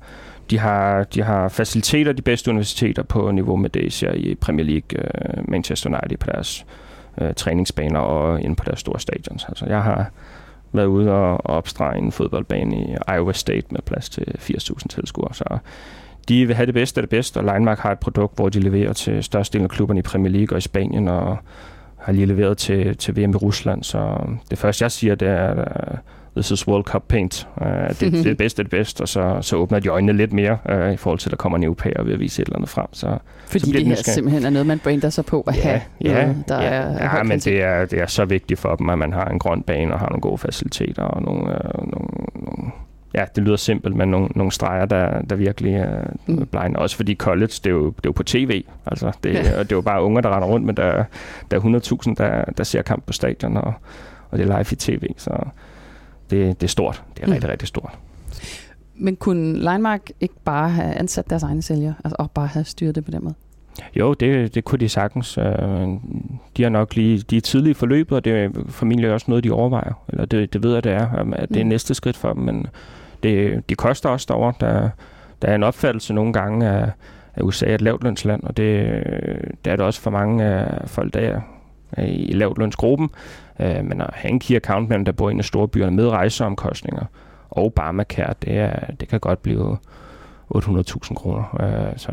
de 0.49 0.59
har, 0.59 1.03
de 1.03 1.23
har 1.23 1.49
faciliteter, 1.49 2.11
de 2.11 2.21
bedste 2.21 2.51
universiteter 2.51 3.03
på 3.03 3.31
niveau 3.31 3.55
med 3.55 3.69
det, 3.69 4.03
i 4.03 4.35
Premier 4.35 4.65
League, 4.65 4.99
uh, 4.99 5.49
Manchester 5.49 5.89
United 5.89 6.17
på 6.17 6.27
deres 6.31 6.65
øh, 7.21 7.33
træningsbaner 7.33 7.99
og 7.99 8.41
inde 8.41 8.55
på 8.55 8.63
deres 8.63 8.79
store 8.79 8.99
stadions. 8.99 9.45
Altså, 9.49 9.65
jeg 9.65 9.83
har 9.83 10.11
været 10.71 10.85
ude 10.85 11.11
og, 11.11 11.31
og 11.31 11.57
opstrege 11.57 11.97
en 11.97 12.11
fodboldbane 12.11 12.77
i 12.77 12.95
Iowa 13.15 13.33
State 13.33 13.67
med 13.69 13.81
plads 13.81 14.09
til 14.09 14.35
80.000 14.39 14.87
tilskuere. 14.89 15.33
Så 15.33 15.57
de 16.27 16.45
vil 16.45 16.55
have 16.55 16.65
det 16.65 16.73
bedste 16.73 17.01
af 17.01 17.01
det 17.01 17.09
bedste, 17.09 17.37
og 17.37 17.43
Linemark 17.43 17.79
har 17.79 17.91
et 17.91 17.99
produkt, 17.99 18.35
hvor 18.35 18.49
de 18.49 18.59
leverer 18.59 18.93
til 18.93 19.23
størstedelen 19.23 19.63
af 19.63 19.69
klubberne 19.69 19.99
i 19.99 20.03
Premier 20.03 20.31
League 20.31 20.55
og 20.55 20.57
i 20.57 20.61
Spanien, 20.61 21.07
og 21.07 21.37
har 21.97 22.13
lige 22.13 22.25
leveret 22.25 22.57
til, 22.57 22.97
til 22.97 23.15
VM 23.17 23.31
i 23.31 23.35
Rusland. 23.35 23.83
Så 23.83 24.17
det 24.49 24.57
første, 24.57 24.83
jeg 24.83 24.91
siger, 24.91 25.15
det 25.15 25.27
er, 25.27 25.63
at 25.63 25.99
this 26.37 26.51
is 26.51 26.67
World 26.67 26.83
Cup 26.83 27.03
paint. 27.07 27.47
Uh, 27.61 27.67
det, 27.67 27.99
det 27.99 28.19
er 28.19 28.23
det 28.23 28.37
bedste 28.37 28.59
af 28.59 28.65
det 28.65 28.71
bedste, 28.71 29.01
og 29.01 29.07
så, 29.07 29.37
så 29.41 29.55
åbner 29.55 29.79
de 29.79 29.87
øjnene 29.87 30.13
lidt 30.13 30.33
mere 30.33 30.57
uh, 30.69 30.93
i 30.93 30.97
forhold 30.97 31.19
til, 31.19 31.29
at 31.29 31.31
der 31.31 31.37
kommer 31.37 31.57
en 31.57 31.63
europæer 31.63 32.03
ved 32.03 32.13
at 32.13 32.19
vise 32.19 32.41
et 32.41 32.45
eller 32.45 32.55
andet 32.55 32.69
frem. 32.69 32.87
Så, 32.91 33.17
Fordi 33.45 33.65
så 33.65 33.71
det 33.71 33.87
her 33.87 33.95
simpelthen 33.95 34.45
er 34.45 34.49
noget, 34.49 34.67
man 34.67 34.79
brander 34.79 35.09
sig 35.09 35.25
på 35.25 35.41
at 35.41 35.57
ja, 35.57 35.61
have 35.61 35.81
ja, 36.01 36.25
noget, 36.25 36.43
der 36.47 36.61
ja, 36.61 36.67
er 36.67 37.17
ja, 37.17 37.23
men 37.23 37.39
det 37.39 37.63
er, 37.63 37.85
det 37.85 38.01
er 38.01 38.07
så 38.07 38.25
vigtigt 38.25 38.59
for 38.59 38.75
dem, 38.75 38.89
at 38.89 38.97
man 38.97 39.13
har 39.13 39.25
en 39.25 39.39
grøn 39.39 39.61
bane 39.61 39.93
og 39.93 39.99
har 39.99 40.09
nogle 40.09 40.21
gode 40.21 40.37
faciliteter 40.37 41.03
og 41.03 41.21
nogle, 41.21 41.41
uh, 41.41 41.91
nogle, 41.91 42.07
nogle 42.33 42.71
ja, 43.13 43.25
det 43.35 43.43
lyder 43.43 43.55
simpelt, 43.55 43.95
men 43.95 44.09
nogle, 44.09 44.27
nogle 44.35 44.51
streger, 44.51 44.85
der, 44.85 45.21
der 45.21 45.35
virkelig 45.35 45.73
er 45.73 46.03
mm. 46.27 46.47
blind. 46.47 46.75
Også 46.75 46.95
fordi 46.95 47.15
college, 47.15 47.47
det 47.47 47.65
er 47.65 47.69
jo, 47.69 47.85
det 47.85 47.97
er 47.97 48.01
jo 48.05 48.11
på 48.11 48.23
tv. 48.23 48.63
Altså, 48.85 49.11
det, 49.23 49.33
ja. 49.33 49.59
det 49.59 49.71
er 49.71 49.75
jo 49.75 49.81
bare 49.81 50.03
unger, 50.03 50.21
der 50.21 50.35
render 50.35 50.47
rundt, 50.47 50.65
men 50.65 50.77
der, 50.77 51.03
der 51.51 51.57
er 51.57 52.05
100.000, 52.07 52.13
der, 52.17 52.43
der 52.57 52.63
ser 52.63 52.81
kamp 52.81 53.05
på 53.05 53.13
stadion, 53.13 53.57
og, 53.57 53.73
og 54.29 54.37
det 54.37 54.49
er 54.49 54.57
live 54.57 54.71
i 54.71 54.75
tv. 54.75 55.03
Så 55.17 55.31
det, 56.29 56.61
det 56.61 56.67
er 56.67 56.71
stort. 56.71 57.03
Det 57.15 57.23
er 57.23 57.27
mm. 57.27 57.33
rigtig, 57.33 57.49
rigtig 57.49 57.67
stort. 57.67 57.97
Men 58.95 59.15
kunne 59.15 59.53
Linemark 59.53 60.09
ikke 60.19 60.35
bare 60.45 60.69
have 60.69 60.93
ansat 60.93 61.29
deres 61.29 61.43
egne 61.43 61.61
sælgere, 61.61 61.93
altså, 62.03 62.15
og 62.19 62.31
bare 62.31 62.47
have 62.47 62.65
styret 62.65 62.95
det 62.95 63.05
på 63.05 63.11
den 63.11 63.23
måde? 63.23 63.35
Jo, 63.95 64.13
det, 64.13 64.55
det 64.55 64.63
kunne 64.63 64.79
de 64.79 64.89
sagtens. 64.89 65.37
Øh, 65.37 65.45
de 66.57 66.63
er 66.63 66.69
nok 66.69 66.95
lige 66.95 67.17
de 67.17 67.37
er 67.37 67.41
tidlige 67.41 67.75
forløbet, 67.75 68.15
og 68.15 68.25
det 68.25 68.33
er 68.33 68.49
formentlig 68.69 69.11
også 69.13 69.25
noget, 69.29 69.43
de 69.43 69.51
overvejer. 69.51 69.93
Eller 70.09 70.25
det, 70.25 70.53
det 70.53 70.63
ved 70.63 70.73
jeg, 70.73 70.83
det 70.83 70.91
er, 70.91 71.33
at 71.33 71.49
det 71.49 71.57
er 71.57 71.63
mm. 71.63 71.69
næste 71.69 71.93
skridt 71.93 72.17
for 72.17 72.33
dem. 72.33 72.43
Men 72.43 72.67
det, 73.23 73.63
de 73.69 73.75
koster 73.75 74.09
også 74.09 74.25
derovre. 74.29 74.53
Der, 74.59 74.89
der 75.41 75.47
er 75.47 75.55
en 75.55 75.63
opfattelse 75.63 76.13
nogle 76.13 76.33
gange 76.33 76.69
af, 76.69 76.91
at 77.33 77.43
USA 77.43 77.65
er 77.65 77.75
et 77.75 77.81
lavtlønsland, 77.81 78.43
og 78.43 78.57
det, 78.57 79.03
det 79.65 79.71
er 79.71 79.75
det 79.75 79.85
også 79.85 80.01
for 80.01 80.11
mange 80.11 80.45
af 80.45 80.89
folk, 80.89 81.13
der 81.13 81.41
er 81.91 82.05
i 82.05 82.31
lavtlønsgruppen. 82.31 83.09
Øh, 83.59 83.85
men 83.85 84.01
at 84.01 84.09
have 84.13 84.31
en 84.31 84.39
key 84.39 84.55
account 84.55 84.89
manager, 84.89 85.03
der 85.03 85.11
bor 85.11 85.29
i 85.29 85.31
en 85.31 85.39
af 85.39 85.45
store 85.45 85.67
byer 85.67 85.89
med 85.89 86.09
rejseomkostninger 86.09 87.05
og 87.49 87.65
Obamacare, 87.65 88.33
det, 88.41 88.57
er, 88.57 88.79
det 88.99 89.07
kan 89.07 89.19
godt 89.19 89.41
blive 89.41 89.77
800.000 90.55 91.13
kroner. 91.13 91.57
Øh, 91.59 91.97
så, 91.97 92.11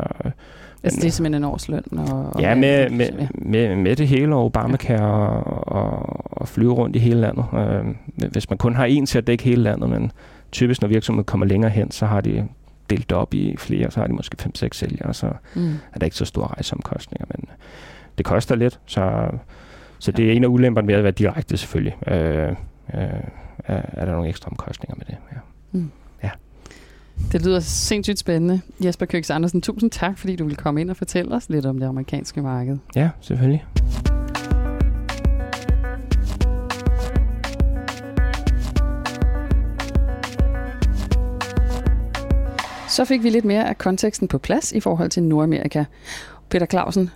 Altså 0.83 0.99
det 0.99 1.07
er 1.07 1.11
simpelthen 1.11 1.43
en 1.43 1.49
årsløn? 1.51 1.83
Og, 1.91 2.29
og 2.33 2.41
ja, 2.41 2.55
med, 2.55 2.89
med, 2.89 3.27
med, 3.33 3.75
med 3.75 3.95
det 3.95 4.07
hele, 4.07 4.35
og 4.35 4.45
Obamacare 4.45 5.23
ja. 5.23 5.29
og, 5.29 5.67
og, 5.67 6.37
og 6.37 6.47
flyve 6.47 6.73
rundt 6.73 6.95
i 6.95 6.99
hele 6.99 7.21
landet. 7.21 7.45
Øh, 7.53 7.85
hvis 8.31 8.49
man 8.49 8.57
kun 8.57 8.75
har 8.75 8.85
en 8.85 9.05
til 9.05 9.17
at 9.17 9.27
dække 9.27 9.43
hele 9.43 9.63
landet, 9.63 9.89
men 9.89 10.11
typisk 10.51 10.81
når 10.81 10.87
virksomheden 10.87 11.25
kommer 11.25 11.45
længere 11.45 11.71
hen, 11.71 11.91
så 11.91 12.05
har 12.05 12.21
de 12.21 12.47
delt 12.89 13.11
op 13.11 13.33
i 13.33 13.55
flere, 13.57 13.91
så 13.91 13.99
har 13.99 14.07
de 14.07 14.13
måske 14.13 14.37
5-6 14.41 14.67
sælgere, 14.71 15.13
så 15.13 15.29
mm. 15.55 15.73
er 15.93 15.99
der 15.99 16.05
ikke 16.05 16.17
så 16.17 16.25
store 16.25 16.47
rejseomkostninger, 16.47 17.25
men 17.29 17.45
det 18.17 18.25
koster 18.25 18.55
lidt, 18.55 18.79
så, 18.85 19.29
så 20.05 20.11
ja. 20.11 20.17
det 20.17 20.31
er 20.31 20.35
en 20.35 20.43
af 20.43 20.47
ulemperne 20.47 20.87
ved 20.87 20.95
at 20.95 21.03
være 21.03 21.11
direkte 21.11 21.57
selvfølgelig. 21.57 21.97
Øh, 22.07 22.49
øh, 22.49 22.55
er, 22.93 23.81
er 23.93 24.05
der 24.05 24.11
nogle 24.11 24.29
ekstra 24.29 24.49
omkostninger 24.49 24.95
med 24.95 25.05
det. 25.05 25.17
Ja. 25.33 25.39
Mm. 25.71 25.91
Det 27.31 27.45
lyder 27.45 27.59
sindssygt 27.59 28.19
spændende. 28.19 28.61
Jesper 28.83 29.05
Køks 29.05 29.29
Andersen, 29.29 29.61
tusind 29.61 29.91
tak, 29.91 30.17
fordi 30.17 30.35
du 30.35 30.45
vil 30.45 30.55
komme 30.55 30.81
ind 30.81 30.89
og 30.89 30.97
fortælle 30.97 31.35
os 31.35 31.49
lidt 31.49 31.65
om 31.65 31.79
det 31.79 31.87
amerikanske 31.87 32.41
marked. 32.41 32.77
Ja, 32.95 33.09
selvfølgelig. 33.21 33.65
Så 42.89 43.05
fik 43.05 43.23
vi 43.23 43.29
lidt 43.29 43.45
mere 43.45 43.69
af 43.69 43.77
konteksten 43.77 44.27
på 44.27 44.37
plads 44.37 44.71
i 44.71 44.79
forhold 44.79 45.09
til 45.09 45.23
Nordamerika. 45.23 45.83
Peter 46.49 46.65
Clausen, 46.65 47.09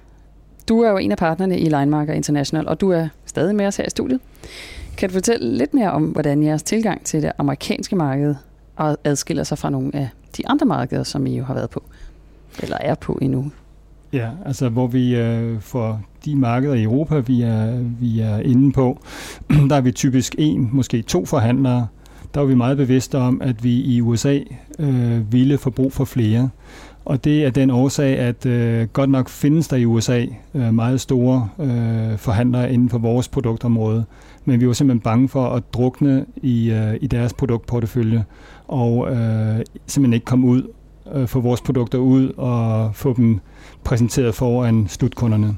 du 0.69 0.81
er 0.81 0.89
jo 0.89 0.97
en 0.97 1.11
af 1.11 1.17
partnerne 1.17 1.59
i 1.59 1.63
Linemarker 1.63 2.13
International, 2.13 2.67
og 2.67 2.81
du 2.81 2.91
er 2.91 3.07
stadig 3.25 3.55
med 3.55 3.65
os 3.65 3.77
her 3.77 3.85
i 3.85 3.89
studiet. 3.89 4.19
Kan 4.97 5.09
du 5.09 5.13
fortælle 5.13 5.57
lidt 5.57 5.73
mere 5.73 5.91
om, 5.91 6.03
hvordan 6.03 6.43
jeres 6.43 6.63
tilgang 6.63 7.05
til 7.05 7.21
det 7.21 7.31
amerikanske 7.37 7.95
marked 7.95 8.35
adskiller 9.03 9.43
sig 9.43 9.57
fra 9.57 9.69
nogle 9.69 9.95
af 9.95 10.09
de 10.37 10.47
andre 10.47 10.65
markeder, 10.65 11.03
som 11.03 11.27
I 11.27 11.37
jo 11.37 11.43
har 11.43 11.53
været 11.53 11.69
på, 11.69 11.83
eller 12.63 12.77
er 12.77 12.95
på 12.95 13.19
endnu? 13.21 13.51
Ja, 14.13 14.29
altså 14.45 14.69
hvor 14.69 14.87
vi 14.87 15.15
øh, 15.15 15.61
for 15.61 16.01
de 16.25 16.35
markeder 16.35 16.73
i 16.73 16.83
Europa, 16.83 17.19
vi 17.19 17.41
er, 17.41 17.83
vi 17.99 18.19
er 18.19 18.39
inde 18.39 18.71
på, 18.71 18.99
der 19.69 19.75
er 19.75 19.81
vi 19.81 19.91
typisk 19.91 20.35
en, 20.37 20.69
måske 20.73 21.01
to 21.01 21.25
forhandlere. 21.25 21.87
Der 22.33 22.41
er 22.41 22.45
vi 22.45 22.55
meget 22.55 22.77
bevidste 22.77 23.17
om, 23.17 23.41
at 23.41 23.63
vi 23.63 23.81
i 23.81 24.01
USA 24.01 24.39
øh, 24.79 25.33
ville 25.33 25.57
få 25.57 25.69
brug 25.69 25.93
for 25.93 26.05
flere. 26.05 26.49
Og 27.09 27.23
det 27.23 27.45
er 27.45 27.49
den 27.49 27.69
årsag, 27.69 28.17
at 28.17 28.45
øh, 28.45 28.87
godt 28.87 29.09
nok 29.09 29.29
findes 29.29 29.67
der 29.67 29.77
i 29.77 29.85
USA 29.85 30.25
øh, 30.53 30.73
meget 30.73 31.01
store 31.01 31.49
øh, 31.59 32.17
forhandlere 32.17 32.73
inden 32.73 32.89
for 32.89 32.97
vores 32.97 33.27
produktområde, 33.27 34.05
men 34.45 34.61
vi 34.61 34.67
var 34.67 34.73
simpelthen 34.73 35.01
bange 35.01 35.29
for 35.29 35.45
at 35.45 35.63
drukne 35.73 36.25
i, 36.35 36.71
øh, 36.71 36.95
i 37.01 37.07
deres 37.07 37.33
produktportefølje 37.33 38.25
og 38.67 39.11
øh, 39.11 39.59
simpelthen 39.87 40.13
ikke 40.13 40.25
komme 40.25 40.47
ud, 40.47 40.63
øh, 41.13 41.27
få 41.27 41.39
vores 41.39 41.61
produkter 41.61 41.97
ud 41.97 42.31
og 42.37 42.95
få 42.95 43.13
dem 43.13 43.39
præsenteret 43.83 44.35
foran 44.35 44.87
slutkunderne. 44.87 45.57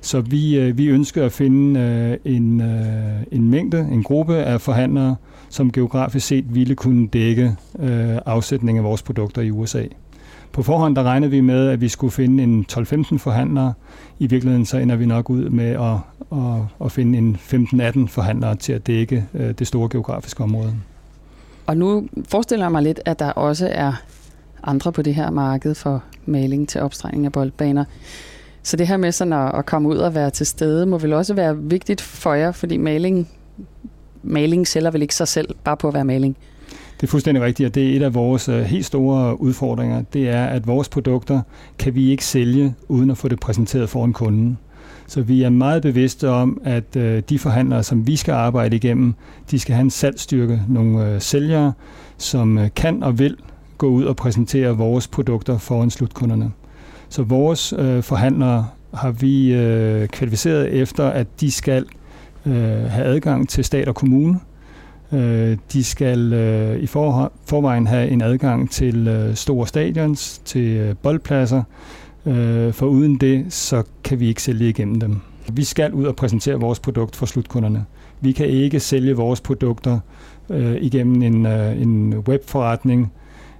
Så 0.00 0.20
vi, 0.20 0.58
øh, 0.58 0.78
vi 0.78 0.86
ønsker 0.86 1.24
at 1.24 1.32
finde 1.32 1.80
øh, 1.80 2.34
en, 2.34 2.60
øh, 2.60 3.22
en 3.32 3.50
mængde, 3.50 3.88
en 3.92 4.02
gruppe 4.02 4.36
af 4.36 4.60
forhandlere, 4.60 5.16
som 5.48 5.72
geografisk 5.72 6.26
set 6.26 6.54
ville 6.54 6.74
kunne 6.74 7.08
dække 7.08 7.56
øh, 7.78 8.16
afsætning 8.26 8.78
af 8.78 8.84
vores 8.84 9.02
produkter 9.02 9.42
i 9.42 9.50
USA. 9.50 9.82
På 10.52 10.62
forhånd 10.62 10.96
der 10.96 11.02
regnede 11.02 11.30
vi 11.30 11.40
med, 11.40 11.68
at 11.68 11.80
vi 11.80 11.88
skulle 11.88 12.10
finde 12.10 12.42
en 12.42 12.66
12-15 12.72 13.18
forhandlere. 13.18 13.72
I 14.18 14.26
virkeligheden 14.26 14.66
så 14.66 14.78
ender 14.78 14.96
vi 14.96 15.06
nok 15.06 15.30
ud 15.30 15.48
med 15.48 15.70
at, 15.70 15.96
at, 16.38 16.84
at 16.84 16.92
finde 16.92 17.18
en 17.18 17.36
15-18 17.36 18.06
forhandlere 18.06 18.54
til 18.56 18.72
at 18.72 18.86
dække 18.86 19.24
øh, 19.34 19.50
det 19.50 19.66
store 19.66 19.88
geografiske 19.88 20.42
område. 20.42 20.74
Og 21.66 21.76
nu 21.76 22.08
forestiller 22.28 22.64
jeg 22.64 22.72
mig 22.72 22.82
lidt, 22.82 23.00
at 23.04 23.18
der 23.18 23.30
også 23.30 23.68
er 23.72 23.92
andre 24.62 24.92
på 24.92 25.02
det 25.02 25.14
her 25.14 25.30
marked 25.30 25.74
for 25.74 26.02
maling 26.26 26.68
til 26.68 26.80
opstregning 26.80 27.26
af 27.26 27.32
boldbaner. 27.32 27.84
Så 28.62 28.76
det 28.76 28.88
her 28.88 28.96
med 28.96 29.12
sådan 29.12 29.32
at, 29.32 29.58
at 29.58 29.66
komme 29.66 29.88
ud 29.88 29.96
og 29.96 30.14
være 30.14 30.30
til 30.30 30.46
stede, 30.46 30.86
må 30.86 30.98
vel 30.98 31.12
også 31.12 31.34
være 31.34 31.58
vigtigt 31.58 32.00
for 32.00 32.34
jer, 32.34 32.52
fordi 32.52 32.76
maling, 32.76 33.28
maling 34.22 34.66
sælger 34.66 34.90
vel 34.90 35.02
ikke 35.02 35.14
sig 35.14 35.28
selv 35.28 35.54
bare 35.64 35.76
på 35.76 35.88
at 35.88 35.94
være 35.94 36.04
maling? 36.04 36.36
Det 37.00 37.06
er 37.06 37.10
fuldstændig 37.10 37.42
rigtigt, 37.42 37.66
og 37.66 37.74
det 37.74 37.92
er 37.92 37.96
et 37.96 38.02
af 38.02 38.14
vores 38.14 38.48
øh, 38.48 38.60
helt 38.62 38.84
store 38.86 39.40
udfordringer. 39.40 40.02
Det 40.12 40.28
er, 40.28 40.44
at 40.44 40.66
vores 40.66 40.88
produkter 40.88 41.40
kan 41.78 41.94
vi 41.94 42.10
ikke 42.10 42.24
sælge, 42.24 42.74
uden 42.88 43.10
at 43.10 43.16
få 43.18 43.28
det 43.28 43.40
præsenteret 43.40 43.88
foran 43.88 44.12
kunden. 44.12 44.58
Så 45.06 45.22
vi 45.22 45.42
er 45.42 45.50
meget 45.50 45.82
bevidste 45.82 46.28
om, 46.28 46.60
at 46.64 46.96
øh, 46.96 47.22
de 47.28 47.38
forhandlere, 47.38 47.82
som 47.82 48.06
vi 48.06 48.16
skal 48.16 48.32
arbejde 48.32 48.76
igennem, 48.76 49.14
de 49.50 49.58
skal 49.58 49.74
have 49.74 49.82
en 49.82 49.90
salgsstyrke, 49.90 50.62
nogle 50.68 51.14
øh, 51.14 51.20
sælgere, 51.20 51.72
som 52.16 52.58
kan 52.76 53.02
og 53.02 53.18
vil 53.18 53.36
gå 53.78 53.88
ud 53.88 54.04
og 54.04 54.16
præsentere 54.16 54.76
vores 54.76 55.08
produkter 55.08 55.58
foran 55.58 55.90
slutkunderne. 55.90 56.50
Så 57.08 57.22
vores 57.22 57.74
forhandlere 58.00 58.66
har 58.94 59.10
vi 59.10 60.06
kvalificeret 60.06 60.72
efter, 60.72 61.04
at 61.04 61.26
de 61.40 61.50
skal 61.50 61.84
have 62.44 63.04
adgang 63.04 63.48
til 63.48 63.64
stat 63.64 63.88
og 63.88 63.94
kommune, 63.94 64.40
Øh, 65.12 65.56
de 65.72 65.84
skal 65.84 66.32
øh, 66.32 66.82
i 66.82 66.86
for, 66.86 67.32
forvejen 67.46 67.86
have 67.86 68.08
en 68.08 68.22
adgang 68.22 68.70
til 68.70 69.08
øh, 69.08 69.34
store 69.34 69.66
stadions, 69.66 70.38
til 70.44 70.76
øh, 70.76 70.94
boldpladser, 71.02 71.62
øh, 72.26 72.72
for 72.72 72.86
uden 72.86 73.16
det, 73.16 73.52
så 73.52 73.82
kan 74.04 74.20
vi 74.20 74.28
ikke 74.28 74.42
sælge 74.42 74.68
igennem 74.68 75.00
dem. 75.00 75.20
Vi 75.52 75.64
skal 75.64 75.92
ud 75.92 76.04
og 76.04 76.16
præsentere 76.16 76.54
vores 76.54 76.80
produkt 76.80 77.16
for 77.16 77.26
slutkunderne. 77.26 77.84
Vi 78.20 78.32
kan 78.32 78.46
ikke 78.46 78.80
sælge 78.80 79.16
vores 79.16 79.40
produkter 79.40 79.98
øh, 80.50 80.76
igennem 80.80 81.22
en, 81.22 81.46
øh, 81.46 81.82
en 81.82 82.18
webforretning. 82.18 83.12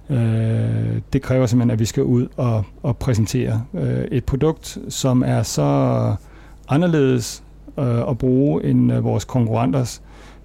Øh, 0.09 0.17
det 1.13 1.21
kræver 1.21 1.45
simpelthen, 1.45 1.71
at 1.71 1.79
vi 1.79 1.85
skal 1.85 2.03
ud 2.03 2.27
og, 2.37 2.63
og 2.83 2.97
præsentere 2.97 3.63
øh, 3.73 4.03
et 4.11 4.25
produkt, 4.25 4.77
som 4.89 5.23
er 5.25 5.43
så 5.43 6.15
anderledes 6.67 7.43
øh, 7.79 8.09
at 8.09 8.17
bruge 8.17 8.63
end 8.63 8.93
øh, 8.93 9.03
vores 9.03 9.25
konkurrenters, 9.25 10.01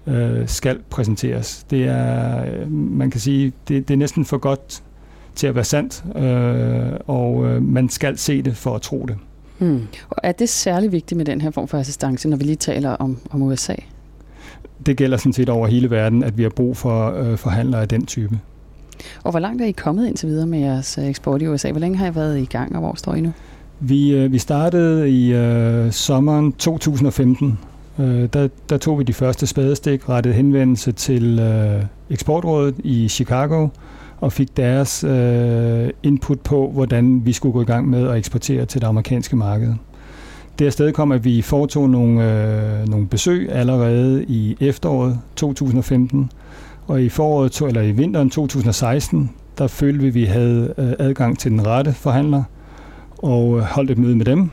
øh, 0.07 0.47
skal 0.47 0.79
præsenteres. 0.89 1.65
Det 1.69 1.87
er, 1.87 2.45
øh, 2.45 2.71
man 2.71 3.11
kan 3.11 3.19
sige, 3.19 3.53
det, 3.67 3.87
det 3.87 3.93
er 3.93 3.97
næsten 3.97 4.25
for 4.25 4.37
godt 4.37 4.83
til 5.35 5.47
at 5.47 5.55
være 5.55 5.63
sandt, 5.63 6.03
øh, 6.15 6.99
og 7.07 7.45
øh, 7.45 7.63
man 7.63 7.89
skal 7.89 8.17
se 8.17 8.41
det 8.41 8.57
for 8.57 8.75
at 8.75 8.81
tro 8.81 9.05
det. 9.05 9.17
Hmm. 9.57 9.87
Og 10.09 10.17
er 10.23 10.31
det 10.31 10.49
særlig 10.49 10.91
vigtigt 10.91 11.17
med 11.17 11.25
den 11.25 11.41
her 11.41 11.51
form 11.51 11.67
for 11.67 11.77
assistance, 11.77 12.29
når 12.29 12.37
vi 12.37 12.43
lige 12.43 12.55
taler 12.55 12.89
om, 12.89 13.17
om 13.31 13.41
USA? 13.41 13.75
Det 14.85 14.97
gælder 14.97 15.17
sådan 15.17 15.33
set 15.33 15.49
over 15.49 15.67
hele 15.67 15.89
verden, 15.89 16.23
at 16.23 16.37
vi 16.37 16.43
har 16.43 16.49
brug 16.49 16.77
for 16.77 17.11
øh, 17.11 17.37
forhandlere 17.37 17.81
af 17.81 17.87
den 17.87 18.05
type. 18.05 18.39
Og 19.23 19.31
hvor 19.31 19.39
langt 19.39 19.61
er 19.61 19.65
I 19.65 19.71
kommet 19.71 20.07
indtil 20.07 20.29
videre 20.29 20.47
med 20.47 20.59
jeres 20.59 20.97
øh, 20.97 21.05
eksport 21.05 21.41
i 21.41 21.47
USA? 21.47 21.71
Hvor 21.71 21.79
længe 21.79 21.97
har 21.97 22.07
I 22.11 22.15
været 22.15 22.39
i 22.39 22.45
gang, 22.45 22.75
og 22.75 22.79
hvor 22.79 22.93
står 22.95 23.13
I 23.13 23.21
nu? 23.21 23.33
Vi, 23.79 24.15
øh, 24.15 24.31
vi 24.31 24.37
startede 24.37 25.09
i 25.09 25.33
øh, 25.33 25.91
sommeren 25.91 26.51
2015. 26.53 27.59
Øh, 27.99 28.29
der, 28.33 28.47
der 28.69 28.77
tog 28.77 28.99
vi 28.99 29.03
de 29.03 29.13
første 29.13 29.47
spadestik, 29.47 30.09
rettede 30.09 30.33
henvendelse 30.33 30.91
til 30.91 31.39
øh, 31.39 31.83
eksportrådet 32.09 32.75
i 32.83 33.07
Chicago 33.07 33.67
og 34.21 34.33
fik 34.33 34.57
deres 34.57 35.03
øh, 35.03 35.89
input 36.03 36.39
på, 36.39 36.71
hvordan 36.73 37.25
vi 37.25 37.33
skulle 37.33 37.53
gå 37.53 37.61
i 37.61 37.65
gang 37.65 37.89
med 37.89 38.09
at 38.09 38.17
eksportere 38.17 38.65
til 38.65 38.81
det 38.81 38.87
amerikanske 38.87 39.35
marked. 39.35 39.73
Det 40.59 40.73
sted 40.73 40.93
kom, 40.93 41.11
at 41.11 41.25
vi 41.25 41.41
foretog 41.41 41.89
nogle, 41.89 42.33
øh, 42.33 42.87
nogle 42.89 43.07
besøg 43.07 43.51
allerede 43.51 44.23
i 44.23 44.57
efteråret 44.59 45.19
2015, 45.35 46.31
og 46.87 47.01
i 47.01 47.09
foråret, 47.09 47.61
eller 47.61 47.81
i 47.81 47.91
vinteren 47.91 48.29
2016, 48.29 49.31
der 49.57 49.67
følte 49.67 49.99
vi, 49.99 50.07
at 50.07 50.13
vi 50.13 50.25
havde 50.25 50.73
øh, 50.77 50.93
adgang 50.99 51.39
til 51.39 51.51
den 51.51 51.67
rette 51.67 51.93
forhandler, 51.93 52.43
og 53.17 53.57
øh, 53.57 53.63
holdt 53.63 53.91
et 53.91 53.97
møde 53.97 54.15
med 54.15 54.25
dem, 54.25 54.49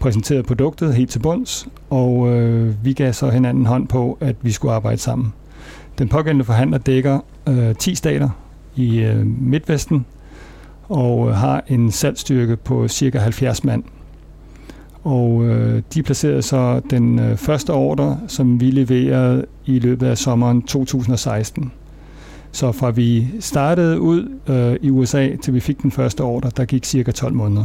præsenterede 0.00 0.42
produktet 0.42 0.94
helt 0.94 1.10
til 1.10 1.18
bunds, 1.18 1.68
og 1.90 2.28
øh, 2.28 2.84
vi 2.84 2.92
gav 2.92 3.12
så 3.12 3.30
hinanden 3.30 3.66
hånd 3.66 3.88
på, 3.88 4.18
at 4.20 4.36
vi 4.42 4.50
skulle 4.50 4.74
arbejde 4.74 4.98
sammen. 4.98 5.32
Den 5.98 6.08
pågældende 6.08 6.44
forhandler 6.44 6.78
dækker 6.78 7.20
øh, 7.48 7.74
10 7.74 7.94
stater 7.94 8.28
i 8.76 8.98
øh, 8.98 9.26
Midtvesten, 9.26 10.06
og 10.88 11.28
øh, 11.28 11.34
har 11.34 11.64
en 11.68 11.90
salgsstyrke 11.90 12.56
på 12.56 12.88
cirka 12.88 13.18
70 13.18 13.64
mand. 13.64 13.84
Og 15.04 15.44
øh, 15.44 15.82
de 15.94 16.02
placerede 16.02 16.42
så 16.42 16.80
den 16.90 17.18
øh, 17.18 17.36
første 17.36 17.72
ordre, 17.72 18.20
som 18.26 18.60
vi 18.60 18.70
leverede 18.70 19.46
i 19.66 19.78
løbet 19.78 20.06
af 20.06 20.18
sommeren 20.18 20.62
2016. 20.62 21.72
Så 22.52 22.72
fra 22.72 22.90
vi 22.90 23.28
startede 23.40 24.00
ud 24.00 24.28
øh, 24.48 24.76
i 24.82 24.90
USA, 24.90 25.36
til 25.42 25.54
vi 25.54 25.60
fik 25.60 25.82
den 25.82 25.90
første 25.90 26.20
ordre, 26.20 26.50
der 26.56 26.64
gik 26.64 26.84
cirka 26.84 27.10
12 27.10 27.34
måneder. 27.34 27.64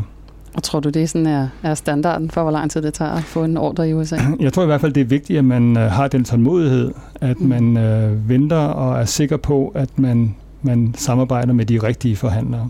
Og 0.56 0.64
tror 0.64 0.80
du, 0.80 0.90
det 0.90 1.10
sådan 1.10 1.28
er, 1.28 1.48
er 1.64 1.74
standarden 1.74 2.32
for, 2.32 2.42
hvor 2.42 2.52
lang 2.52 2.72
tid 2.72 2.82
det 2.82 2.94
tager 2.94 3.12
at 3.12 3.24
få 3.24 3.44
en 3.44 3.58
ordre 3.58 3.90
i 3.90 3.94
USA? 3.94 4.18
Jeg 4.40 4.54
tror 4.54 4.64
i 4.64 4.66
hvert 4.66 4.82
fald, 4.82 4.94
det 4.94 5.02
er 5.02 5.06
vigtigt, 5.06 5.40
at 5.40 5.46
man 5.46 5.78
øh, 5.78 5.92
har 5.92 6.08
den 6.08 6.24
tålmodighed, 6.24 6.92
at 7.22 7.40
mm. 7.40 7.48
man 7.48 7.78
øh, 7.78 8.30
venter 8.30 8.58
og 8.58 9.02
er 9.02 9.06
sikker 9.06 9.38
på, 9.38 9.72
at 9.76 10.00
man, 10.00 10.36
man 10.62 10.94
samarbejder 10.98 11.54
med 11.54 11.66
de 11.66 11.78
rigtige 11.78 12.16
forhandlere. 12.16 12.70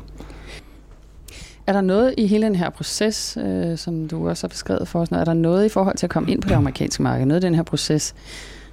Er 1.67 1.73
der 1.73 1.81
noget 1.81 2.13
i 2.17 2.27
hele 2.27 2.45
den 2.45 2.55
her 2.55 2.69
proces, 2.69 3.37
øh, 3.41 3.77
som 3.77 4.07
du 4.07 4.29
også 4.29 4.43
har 4.43 4.49
beskrevet 4.49 4.87
for 4.87 4.99
os, 4.99 5.09
er 5.11 5.25
der 5.25 5.33
noget 5.33 5.65
i 5.65 5.69
forhold 5.69 5.97
til 5.97 6.05
at 6.05 6.09
komme 6.09 6.31
ind 6.31 6.41
på 6.41 6.49
det 6.49 6.55
amerikanske 6.63 7.03
marked, 7.03 7.25
noget 7.25 7.43
i 7.43 7.45
den 7.45 7.55
her 7.55 7.63
proces, 7.63 8.15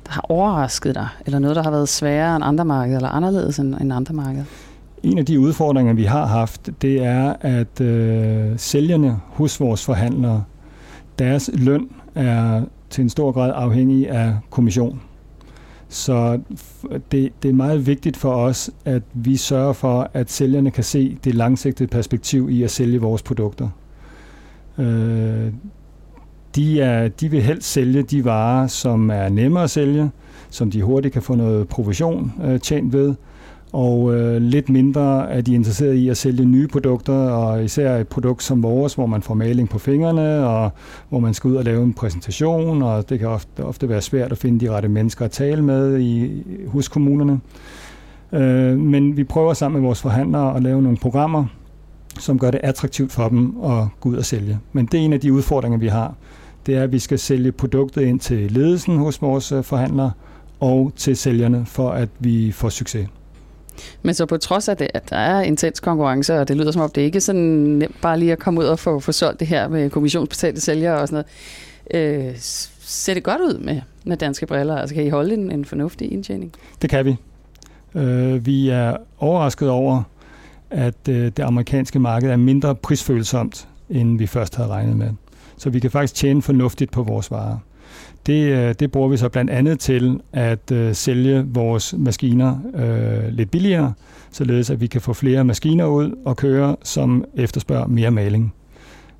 der 0.07 0.12
har 0.12 0.25
overrasket 0.29 0.94
dig, 0.94 1.09
eller 1.27 1.38
noget, 1.38 1.57
der 1.57 1.62
har 1.62 1.70
været 1.70 1.88
sværere 1.88 2.37
end 2.37 2.44
andre 2.44 2.64
markeder, 2.64 2.96
eller 2.96 3.09
anderledes 3.09 3.59
end, 3.59 3.75
end 3.81 3.92
andre 3.92 4.14
markeder? 4.14 4.44
En 5.02 5.18
af 5.18 5.26
de 5.26 5.40
udfordringer, 5.40 5.92
vi 5.92 6.04
har 6.04 6.26
haft, 6.26 6.70
det 6.82 7.04
er, 7.04 7.34
at 7.40 7.80
øh, 7.80 8.52
sælgerne 8.56 9.20
hos 9.26 9.60
vores 9.60 9.84
forhandlere, 9.84 10.44
deres 11.18 11.50
løn 11.54 11.88
er 12.14 12.62
til 12.90 13.02
en 13.02 13.08
stor 13.08 13.32
grad 13.32 13.52
afhængig 13.54 14.10
af 14.10 14.36
kommission. 14.50 15.00
Så 15.88 16.40
det, 17.12 17.32
det 17.42 17.48
er 17.48 17.52
meget 17.52 17.86
vigtigt 17.86 18.16
for 18.16 18.32
os, 18.32 18.70
at 18.84 19.02
vi 19.14 19.36
sørger 19.36 19.72
for, 19.72 20.10
at 20.14 20.30
sælgerne 20.30 20.70
kan 20.70 20.84
se 20.84 21.18
det 21.24 21.34
langsigtede 21.34 21.88
perspektiv 21.88 22.50
i 22.50 22.62
at 22.62 22.70
sælge 22.70 23.00
vores 23.00 23.22
produkter. 23.22 23.68
Øh, 24.78 25.52
de, 26.56 26.80
er, 26.80 27.08
de 27.08 27.30
vil 27.30 27.42
helst 27.42 27.72
sælge 27.72 28.02
de 28.02 28.24
varer, 28.24 28.66
som 28.66 29.10
er 29.10 29.28
nemmere 29.28 29.64
at 29.64 29.70
sælge, 29.70 30.10
som 30.50 30.70
de 30.70 30.82
hurtigt 30.82 31.12
kan 31.12 31.22
få 31.22 31.34
noget 31.34 31.68
provision 31.68 32.32
øh, 32.44 32.60
tjent 32.60 32.92
ved, 32.92 33.14
og 33.72 34.14
øh, 34.14 34.42
lidt 34.42 34.68
mindre 34.68 35.30
er 35.30 35.40
de 35.40 35.54
interesseret 35.54 35.94
i 35.94 36.09
at 36.09 36.16
sælge 36.16 36.44
nye 36.44 36.68
produkter, 36.68 37.12
og 37.12 37.64
især 37.64 37.96
et 37.96 38.09
produkt 38.09 38.42
som 38.42 38.62
vores, 38.62 38.94
hvor 38.94 39.06
man 39.06 39.22
får 39.22 39.35
maling 39.35 39.68
på 39.68 39.78
fingrene, 39.78 40.46
og 40.46 40.70
hvor 41.09 41.18
man 41.18 41.35
skal 41.35 41.50
ud 41.50 41.56
og 41.56 41.64
lave 41.64 41.83
en 41.83 41.94
præsentation, 41.94 42.83
og 42.83 43.09
det 43.09 43.18
kan 43.18 43.28
ofte, 43.28 43.64
ofte 43.64 43.88
være 43.88 44.00
svært 44.00 44.33
at 44.33 44.38
finde 44.38 44.61
de 44.61 44.70
rette 44.70 44.88
mennesker 44.88 45.24
at 45.24 45.30
tale 45.30 45.62
med 45.62 46.00
i, 46.00 46.42
hos 46.66 46.88
kommunerne. 46.88 47.40
Øh, 48.33 48.78
men 48.78 49.16
vi 49.16 49.24
prøver 49.24 49.54
sammen 49.54 49.80
med 49.80 49.88
vores 49.88 50.02
forhandlere 50.02 50.56
at 50.56 50.62
lave 50.62 50.83
nogle 50.83 50.98
programmer, 50.98 51.44
som 52.18 52.38
gør 52.38 52.50
det 52.50 52.61
attraktivt 52.62 53.12
for 53.12 53.28
dem 53.28 53.54
at 53.64 53.85
gå 54.00 54.09
ud 54.09 54.16
og 54.16 54.24
sælge. 54.24 54.59
Men 54.72 54.87
det 54.87 55.00
er 55.00 55.04
en 55.04 55.12
af 55.12 55.20
de 55.20 55.33
udfordringer, 55.33 55.78
vi 55.78 55.88
har. 55.88 56.14
Det 56.66 56.74
er, 56.76 56.83
at 56.83 56.92
vi 56.92 56.98
skal 56.98 57.18
sælge 57.18 57.52
produktet 57.52 58.02
ind 58.02 58.20
til 58.20 58.52
ledelsen 58.52 58.96
hos 58.96 59.22
vores 59.22 59.52
øh, 59.52 59.64
forhandlere 59.64 60.11
og 60.61 60.92
til 60.96 61.16
sælgerne, 61.16 61.66
for 61.66 61.90
at 61.90 62.09
vi 62.18 62.52
får 62.52 62.68
succes. 62.68 63.09
Men 64.03 64.14
så 64.14 64.27
på 64.27 64.37
trods 64.37 64.69
af 64.69 64.77
det, 64.77 64.88
at 64.95 65.11
der 65.11 65.16
er 65.16 65.43
intens 65.43 65.81
konkurrence, 65.81 66.40
og 66.40 66.49
det 66.49 66.57
lyder 66.57 66.71
som 66.71 66.83
om, 66.83 66.90
det 66.90 67.03
ikke 67.03 67.16
er 67.16 67.21
sådan 67.21 67.43
nemt 67.43 68.01
bare 68.03 68.19
lige 68.19 68.33
at 68.33 68.38
komme 68.38 68.61
ud 68.61 68.64
og 68.64 68.79
få, 68.79 69.01
få 69.01 69.12
solgt 69.12 69.40
det 69.40 69.49
her 69.49 69.69
med 69.69 69.90
kommissionsbetalte 69.90 70.61
sælgere 70.61 70.99
og 70.99 71.09
sådan 71.09 71.25
noget. 71.95 72.29
Øh, 72.29 72.35
ser 72.81 73.14
det 73.14 73.23
godt 73.23 73.40
ud 73.40 73.59
med, 73.59 73.81
med 74.05 74.16
danske 74.16 74.47
briller? 74.47 74.77
Altså 74.77 74.95
kan 74.95 75.05
I 75.05 75.09
holde 75.09 75.35
en, 75.35 75.53
en 75.53 75.64
fornuftig 75.64 76.12
indtjening? 76.12 76.53
Det 76.83 76.90
kan 76.90 77.05
vi. 77.05 77.16
Øh, 77.95 78.47
vi 78.47 78.69
er 78.69 78.97
overrasket 79.19 79.71
over, 79.71 80.03
at 80.71 81.09
øh, 81.09 81.25
det 81.25 81.40
amerikanske 81.40 81.99
marked 81.99 82.31
er 82.31 82.37
mindre 82.37 82.75
prisfølsomt, 82.75 83.69
end 83.90 84.19
vi 84.19 84.27
først 84.27 84.57
havde 84.57 84.69
regnet 84.69 84.97
med. 84.97 85.11
Så 85.57 85.71
vi 85.71 85.81
kan 85.81 85.90
faktisk 85.90 86.14
tjene 86.14 86.43
fornuftigt 86.43 86.90
på 86.90 87.03
vores 87.03 87.31
varer. 87.31 87.59
Det, 88.26 88.44
øh, 88.53 88.74
det 88.81 88.92
bruger 88.92 89.09
vi 89.09 89.16
så 89.16 89.29
blandt 89.29 89.50
andet 89.50 89.81
til 89.81 90.20
at 90.33 90.72
øh, 90.72 90.94
sælge 90.94 91.44
vores 91.46 91.94
maskiner 91.98 92.59
øh, 92.74 93.33
lidt 93.33 93.50
billigere, 93.50 93.92
således 94.31 94.70
at 94.70 94.81
vi 94.81 94.87
kan 94.87 95.00
få 95.00 95.12
flere 95.12 95.44
maskiner 95.44 95.87
ud 95.87 96.18
og 96.24 96.37
køre, 96.37 96.76
som 96.83 97.24
efterspørger 97.35 97.87
mere 97.87 98.11
maling. 98.11 98.55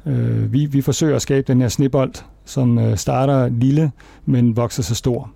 Øh, 0.07 0.53
vi, 0.53 0.67
vi 0.67 0.81
forsøger 0.81 1.17
at 1.17 1.23
skabe 1.23 1.53
den 1.53 1.61
her 1.61 1.69
snebold, 1.69 2.13
som 2.45 2.79
øh, 2.79 2.97
starter 2.97 3.49
lille, 3.49 3.93
men 4.25 4.57
vokser 4.57 4.83
så 4.83 4.95
stor. 4.95 5.31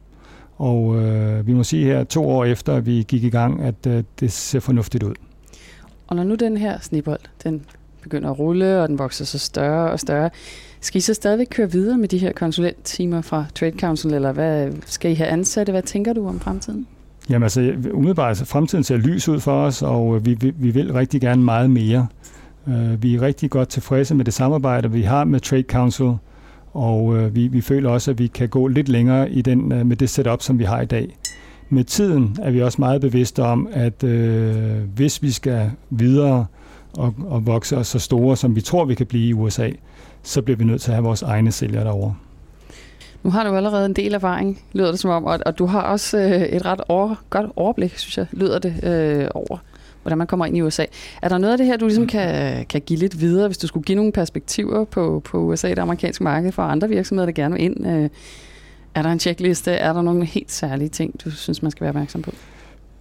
Og 0.57 1.03
øh, 1.03 1.47
vi 1.47 1.53
må 1.53 1.63
sige 1.63 1.85
her 1.85 2.05
to 2.05 2.29
år 2.29 2.45
efter, 2.45 2.75
at 2.75 2.87
vi 2.87 3.05
gik 3.09 3.25
i 3.25 3.31
gang, 3.31 3.63
at 3.63 3.87
øh, 3.87 4.05
det 4.21 4.33
ser 4.33 4.61
fornuftigt 4.61 5.03
ud. 5.03 5.15
Og 6.07 6.17
når 6.17 6.25
nu 6.25 6.35
den 6.35 6.57
her 6.57 6.79
snebold, 6.81 7.21
den 7.45 7.63
begynder 8.03 8.31
at 8.31 8.39
rulle, 8.39 8.83
og 8.83 8.89
den 8.89 8.99
vokser 8.99 9.25
så 9.25 9.39
større 9.39 9.91
og 9.91 10.01
større, 10.01 10.31
skal 10.85 10.99
I 10.99 11.01
så 11.01 11.15
stadigvæk 11.15 11.47
køre 11.51 11.73
videre 11.73 11.99
med 11.99 12.09
de 12.09 12.19
her 12.19 12.33
konsulenttimer 12.33 13.21
fra 13.23 13.45
Trade 13.55 13.79
Council, 13.79 14.15
eller 14.15 14.33
hvad 14.33 14.73
skal 14.87 15.11
I 15.11 15.15
have 15.15 15.29
ansatte? 15.29 15.73
Hvad 15.73 15.83
tænker 15.83 16.13
du 16.13 16.29
om 16.29 16.41
fremtiden? 16.41 16.87
Jamen 17.31 17.43
altså, 17.43 17.75
umiddelbart, 17.93 18.37
fremtiden 18.37 18.85
ser 18.85 18.97
lys 18.97 19.29
ud 19.29 19.41
for 19.41 19.65
os, 19.65 19.83
og 19.83 20.17
øh, 20.17 20.27
vi, 20.27 20.35
vi, 20.35 20.53
vi 20.57 20.71
vil 20.71 20.93
rigtig 20.93 21.21
gerne 21.21 21.43
meget 21.43 21.71
mere. 21.71 22.07
Uh, 22.67 23.03
vi 23.03 23.15
er 23.15 23.23
rigtig 23.23 23.51
godt 23.51 23.69
tilfredse 23.69 24.15
med 24.15 24.25
det 24.25 24.35
samarbejde, 24.35 24.91
vi 24.91 25.03
har 25.03 25.25
med 25.25 25.41
Trade 25.41 25.65
Council, 25.69 26.13
og 26.73 27.05
uh, 27.05 27.35
vi, 27.35 27.49
vi 27.49 27.61
føler 27.61 27.91
også, 27.91 28.11
at 28.11 28.19
vi 28.19 28.27
kan 28.27 28.49
gå 28.49 28.67
lidt 28.67 28.89
længere 28.89 29.31
i 29.31 29.43
den, 29.43 29.73
uh, 29.73 29.87
med 29.87 29.97
det 29.97 30.11
setup, 30.11 30.43
som 30.43 30.59
vi 30.59 30.65
har 30.65 30.81
i 30.81 30.87
dag. 30.87 31.17
Med 31.69 31.85
tiden 31.85 32.37
er 32.43 32.51
vi 32.51 32.63
også 32.63 32.77
meget 32.81 33.01
bevidste 33.01 33.43
om, 33.43 33.69
at 33.73 34.05
øh, 34.05 34.77
hvis 34.95 35.23
vi 35.23 35.31
skal 35.31 35.71
videre 35.91 36.47
og, 36.93 37.15
og 37.27 37.47
vokse 37.47 37.77
os 37.77 37.87
så 37.87 37.99
store, 37.99 38.37
som 38.37 38.57
vi 38.57 38.61
tror, 38.61 38.85
vi 38.85 38.95
kan 38.95 39.07
blive 39.07 39.29
i 39.29 39.33
USA, 39.33 39.71
så 40.25 40.43
bliver 40.43 40.57
vi 40.57 40.65
nødt 40.65 40.83
til 40.83 40.91
at 40.91 40.95
have 40.95 41.05
vores 41.05 41.23
egne 41.23 41.53
sælgere 41.53 41.85
derovre. 41.85 42.15
Nu 43.23 43.31
har 43.31 43.45
du 43.45 43.57
allerede 43.57 43.87
en 43.87 43.93
del 43.93 44.15
erfaring, 44.15 44.63
lyder 44.73 44.91
det 44.91 45.01
som 45.01 45.11
om, 45.11 45.25
og, 45.25 45.39
og 45.47 45.59
du 45.59 45.67
har 45.67 45.81
også 45.81 46.19
øh, 46.19 46.43
et 46.43 46.65
ret 46.65 46.81
over, 46.89 47.15
godt 47.31 47.51
overblik, 47.57 47.99
synes 47.99 48.19
jeg, 48.19 48.27
lyder 48.33 48.59
det 48.59 48.85
øh, 48.85 49.29
over, 49.35 49.59
hvordan 50.03 50.19
man 50.19 50.27
kommer 50.27 50.47
ind 50.47 50.57
i 50.57 50.63
USA. 50.63 50.85
Er 51.23 51.29
der 51.29 51.39
noget 51.39 51.53
af 51.53 51.59
det 51.59 51.67
her, 51.67 51.77
du 51.77 51.87
ligesom 51.87 52.07
kan, 52.07 52.67
kan 52.67 52.81
give 52.81 52.99
lidt 52.99 53.21
videre, 53.21 53.49
hvis 53.49 53.59
du 53.59 53.67
skulle 53.67 53.85
give 53.85 53.97
nogle 53.97 54.13
perspektiver 54.13 54.85
på, 54.85 55.23
på 55.25 55.39
USA, 55.39 55.71
det 55.71 55.79
amerikanske 55.79 56.25
marked, 56.25 56.53
for 56.53 56.63
andre 56.63 56.89
virksomheder, 56.89 57.27
der 57.27 57.33
gerne 57.33 57.55
vil 57.55 57.65
ind? 57.65 57.87
Øh, 57.87 58.09
er 58.95 59.03
der 59.03 59.11
en 59.11 59.21
checkliste? 59.21 59.73
Er 59.73 59.93
der 59.93 60.03
nogle 60.03 60.25
helt 60.25 60.53
særlige 60.53 60.89
ting, 60.89 61.25
du 61.25 61.31
synes, 61.31 61.63
man 61.63 61.71
skal 61.71 61.81
være 61.81 61.91
opmærksom 61.91 62.23
på? 62.23 62.31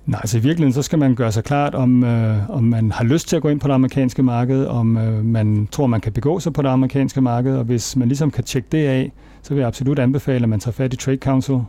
Nej, 0.06 0.20
altså 0.24 0.38
i 0.38 0.42
virkeligheden, 0.42 0.74
så 0.74 0.82
skal 0.82 1.00
man 1.00 1.16
gøre 1.16 1.32
sig 1.32 1.44
klart, 1.44 1.76
om, 1.76 2.04
øh, 2.04 2.50
om 2.50 2.64
man 2.64 2.92
har 2.92 3.04
lyst 3.04 3.28
til 3.28 3.36
at 3.36 3.42
gå 3.42 3.50
ind 3.50 3.60
på 3.60 3.68
det 3.68 3.74
amerikanske 3.74 4.24
marked, 4.24 4.66
om 4.66 4.98
øh, 4.98 5.26
man 5.26 5.68
tror, 5.72 5.88
man 5.88 6.02
kan 6.02 6.14
begå 6.14 6.40
sig 6.40 6.54
på 6.54 6.62
det 6.62 6.70
amerikanske 6.70 7.22
marked, 7.22 7.58
og 7.58 7.64
hvis 7.64 7.96
man 7.96 8.08
ligesom 8.08 8.32
kan 8.32 8.44
tjekke 8.44 8.68
det 8.72 8.88
af, 8.88 9.12
så 9.42 9.54
vil 9.54 9.60
jeg 9.60 9.68
absolut 9.68 10.00
anbefale, 10.00 10.44
at 10.44 10.50
man 10.50 10.60
tager 10.60 10.74
fat 10.74 10.94
i 10.94 10.96
Trade 10.96 11.18
Council 11.18 11.60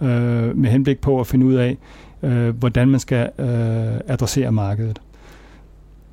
øh, 0.00 0.56
med 0.56 0.70
henblik 0.70 1.00
på 1.00 1.20
at 1.20 1.26
finde 1.26 1.46
ud 1.46 1.54
af, 1.54 1.78
øh, 2.22 2.48
hvordan 2.48 2.88
man 2.88 3.00
skal 3.00 3.30
øh, 3.38 3.46
adressere 4.08 4.52
markedet. 4.52 5.00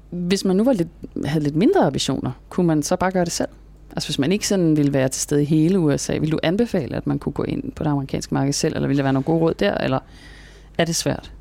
Hvis 0.09 0.45
man 0.45 0.55
nu 0.55 0.63
var 0.63 0.73
lidt, 0.73 0.89
havde 1.25 1.43
lidt 1.43 1.55
mindre 1.55 1.81
ambitioner, 1.81 2.31
kunne 2.49 2.67
man 2.67 2.83
så 2.83 2.95
bare 2.95 3.11
gøre 3.11 3.25
det 3.25 3.31
selv? 3.31 3.49
Altså 3.91 4.09
hvis 4.09 4.19
man 4.19 4.31
ikke 4.31 4.47
sådan 4.47 4.77
ville 4.77 4.93
være 4.93 5.09
til 5.09 5.21
stede 5.21 5.41
i 5.41 5.45
hele 5.45 5.79
USA, 5.79 6.17
vil 6.17 6.31
du 6.31 6.39
anbefale, 6.43 6.95
at 6.95 7.07
man 7.07 7.19
kunne 7.19 7.33
gå 7.33 7.43
ind 7.43 7.71
på 7.71 7.83
det 7.83 7.89
amerikanske 7.89 8.33
marked 8.33 8.53
selv, 8.53 8.75
eller 8.75 8.87
ville 8.87 8.97
der 8.97 9.03
være 9.03 9.13
nogle 9.13 9.23
gode 9.23 9.39
råd 9.39 9.53
der, 9.53 9.77
eller 9.77 9.99
er 10.81 10.85
det 10.85 10.95
svært? 10.95 11.31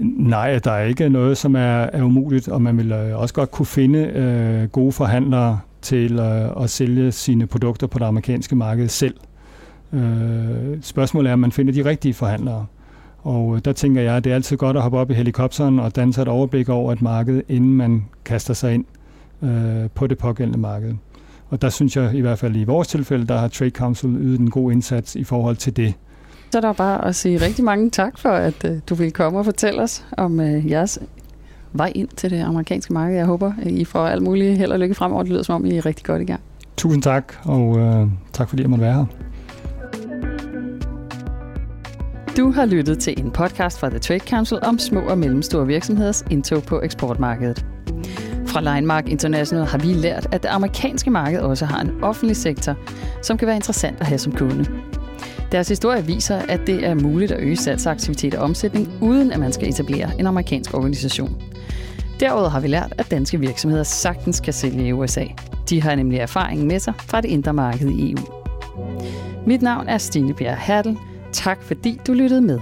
Nej, 0.00 0.58
der 0.58 0.70
er 0.70 0.84
ikke 0.84 1.08
noget, 1.08 1.38
som 1.38 1.54
er, 1.56 1.60
er 1.60 2.02
umuligt, 2.02 2.48
og 2.48 2.62
man 2.62 2.78
vil 2.78 2.92
øh, 2.92 3.18
også 3.18 3.34
godt 3.34 3.50
kunne 3.50 3.66
finde 3.66 3.98
øh, 3.98 4.68
gode 4.68 4.92
forhandlere 4.92 5.60
til 5.82 6.18
øh, 6.18 6.62
at 6.62 6.70
sælge 6.70 7.12
sine 7.12 7.46
produkter 7.46 7.86
på 7.86 7.98
det 7.98 8.04
amerikanske 8.04 8.56
marked 8.56 8.88
selv. 8.88 9.14
Øh, 9.92 10.82
spørgsmålet 10.82 11.28
er, 11.28 11.32
om 11.32 11.38
man 11.38 11.52
finder 11.52 11.72
de 11.72 11.84
rigtige 11.84 12.14
forhandlere. 12.14 12.66
Og 13.22 13.56
øh, 13.56 13.62
der 13.64 13.72
tænker 13.72 14.02
jeg, 14.02 14.16
at 14.16 14.24
det 14.24 14.30
er 14.30 14.34
altid 14.34 14.56
godt 14.56 14.76
at 14.76 14.82
hoppe 14.82 14.98
op 14.98 15.10
i 15.10 15.14
helikopteren 15.14 15.78
og 15.78 15.96
danse 15.96 16.22
et 16.22 16.28
overblik 16.28 16.68
over 16.68 16.92
et 16.92 17.02
marked, 17.02 17.42
inden 17.48 17.74
man 17.74 18.04
kaster 18.24 18.54
sig 18.54 18.74
ind 18.74 18.84
øh, 19.42 19.90
på 19.94 20.06
det 20.06 20.18
pågældende 20.18 20.58
marked. 20.58 20.94
Og 21.50 21.62
der 21.62 21.68
synes 21.68 21.96
jeg 21.96 22.14
i 22.14 22.20
hvert 22.20 22.38
fald 22.38 22.56
i 22.56 22.64
vores 22.64 22.88
tilfælde, 22.88 23.26
der 23.26 23.38
har 23.38 23.48
Trade 23.48 23.70
Council 23.70 24.10
ydet 24.10 24.40
en 24.40 24.50
god 24.50 24.72
indsats 24.72 25.16
i 25.16 25.24
forhold 25.24 25.56
til 25.56 25.76
det. 25.76 25.94
Så 26.52 26.58
er 26.58 26.62
der 26.62 26.72
bare 26.72 27.04
at 27.04 27.16
sige 27.16 27.40
rigtig 27.40 27.64
mange 27.64 27.90
tak 27.90 28.18
for, 28.18 28.28
at 28.28 28.64
øh, 28.64 28.78
du 28.88 28.94
vil 28.94 29.12
komme 29.12 29.38
og 29.38 29.44
fortælle 29.44 29.82
os 29.82 30.04
om 30.16 30.40
øh, 30.40 30.70
jeres 30.70 30.98
vej 31.72 31.92
ind 31.94 32.08
til 32.08 32.30
det 32.30 32.40
amerikanske 32.40 32.92
marked. 32.92 33.16
Jeg 33.16 33.26
håber, 33.26 33.52
I 33.62 33.84
får 33.84 34.06
alt 34.06 34.22
muligt 34.22 34.58
held 34.58 34.72
og 34.72 34.78
lykke 34.78 34.94
fremover. 34.94 35.22
Det 35.22 35.32
lyder 35.32 35.42
som 35.42 35.54
om, 35.54 35.64
I 35.64 35.76
er 35.76 35.86
rigtig 35.86 36.04
godt 36.04 36.22
i 36.22 36.24
gang. 36.24 36.40
Tusind 36.76 37.02
tak, 37.02 37.34
og 37.44 37.78
øh, 37.78 38.06
tak 38.32 38.48
fordi 38.48 38.62
jeg 38.62 38.70
måtte 38.70 38.84
være 38.84 38.94
her. 38.94 39.04
Du 42.36 42.50
har 42.50 42.64
lyttet 42.64 42.98
til 42.98 43.20
en 43.20 43.30
podcast 43.30 43.80
fra 43.80 43.88
The 43.88 43.98
Trade 43.98 44.20
Council 44.28 44.58
om 44.62 44.78
små 44.78 45.00
og 45.00 45.18
mellemstore 45.18 45.66
virksomheders 45.66 46.24
indtog 46.30 46.62
på 46.62 46.80
eksportmarkedet. 46.82 47.66
Fra 48.46 48.74
Linemark 48.74 49.08
International 49.08 49.66
har 49.66 49.78
vi 49.78 49.86
lært, 49.86 50.26
at 50.32 50.42
det 50.42 50.48
amerikanske 50.48 51.10
marked 51.10 51.40
også 51.40 51.64
har 51.64 51.80
en 51.80 51.90
offentlig 52.02 52.36
sektor, 52.36 52.74
som 53.22 53.38
kan 53.38 53.46
være 53.46 53.56
interessant 53.56 54.00
at 54.00 54.06
have 54.06 54.18
som 54.18 54.32
kunde. 54.32 54.91
Deres 55.52 55.68
historie 55.68 56.06
viser, 56.06 56.36
at 56.36 56.60
det 56.66 56.86
er 56.86 56.94
muligt 56.94 57.32
at 57.32 57.40
øge 57.40 57.56
salgsaktivitet 57.56 58.34
og 58.34 58.44
omsætning, 58.44 58.88
uden 59.00 59.32
at 59.32 59.40
man 59.40 59.52
skal 59.52 59.68
etablere 59.68 60.10
en 60.18 60.26
amerikansk 60.26 60.74
organisation. 60.74 61.42
Derudover 62.20 62.48
har 62.48 62.60
vi 62.60 62.68
lært, 62.68 62.94
at 62.98 63.10
danske 63.10 63.40
virksomheder 63.40 63.82
sagtens 63.82 64.40
kan 64.40 64.52
sælge 64.52 64.86
i 64.86 64.92
USA. 64.92 65.24
De 65.70 65.82
har 65.82 65.94
nemlig 65.94 66.18
erfaring 66.18 66.66
med 66.66 66.78
sig 66.78 66.94
fra 66.98 67.20
det 67.20 67.28
indre 67.28 67.52
marked 67.52 67.90
i 67.90 68.12
EU. 68.12 68.18
Mit 69.46 69.62
navn 69.62 69.88
er 69.88 69.98
Stine 69.98 70.34
Bjerg 70.34 70.58
Hertel. 70.58 70.96
Tak 71.32 71.62
fordi 71.62 72.00
du 72.06 72.12
lyttede 72.12 72.40
med. 72.40 72.60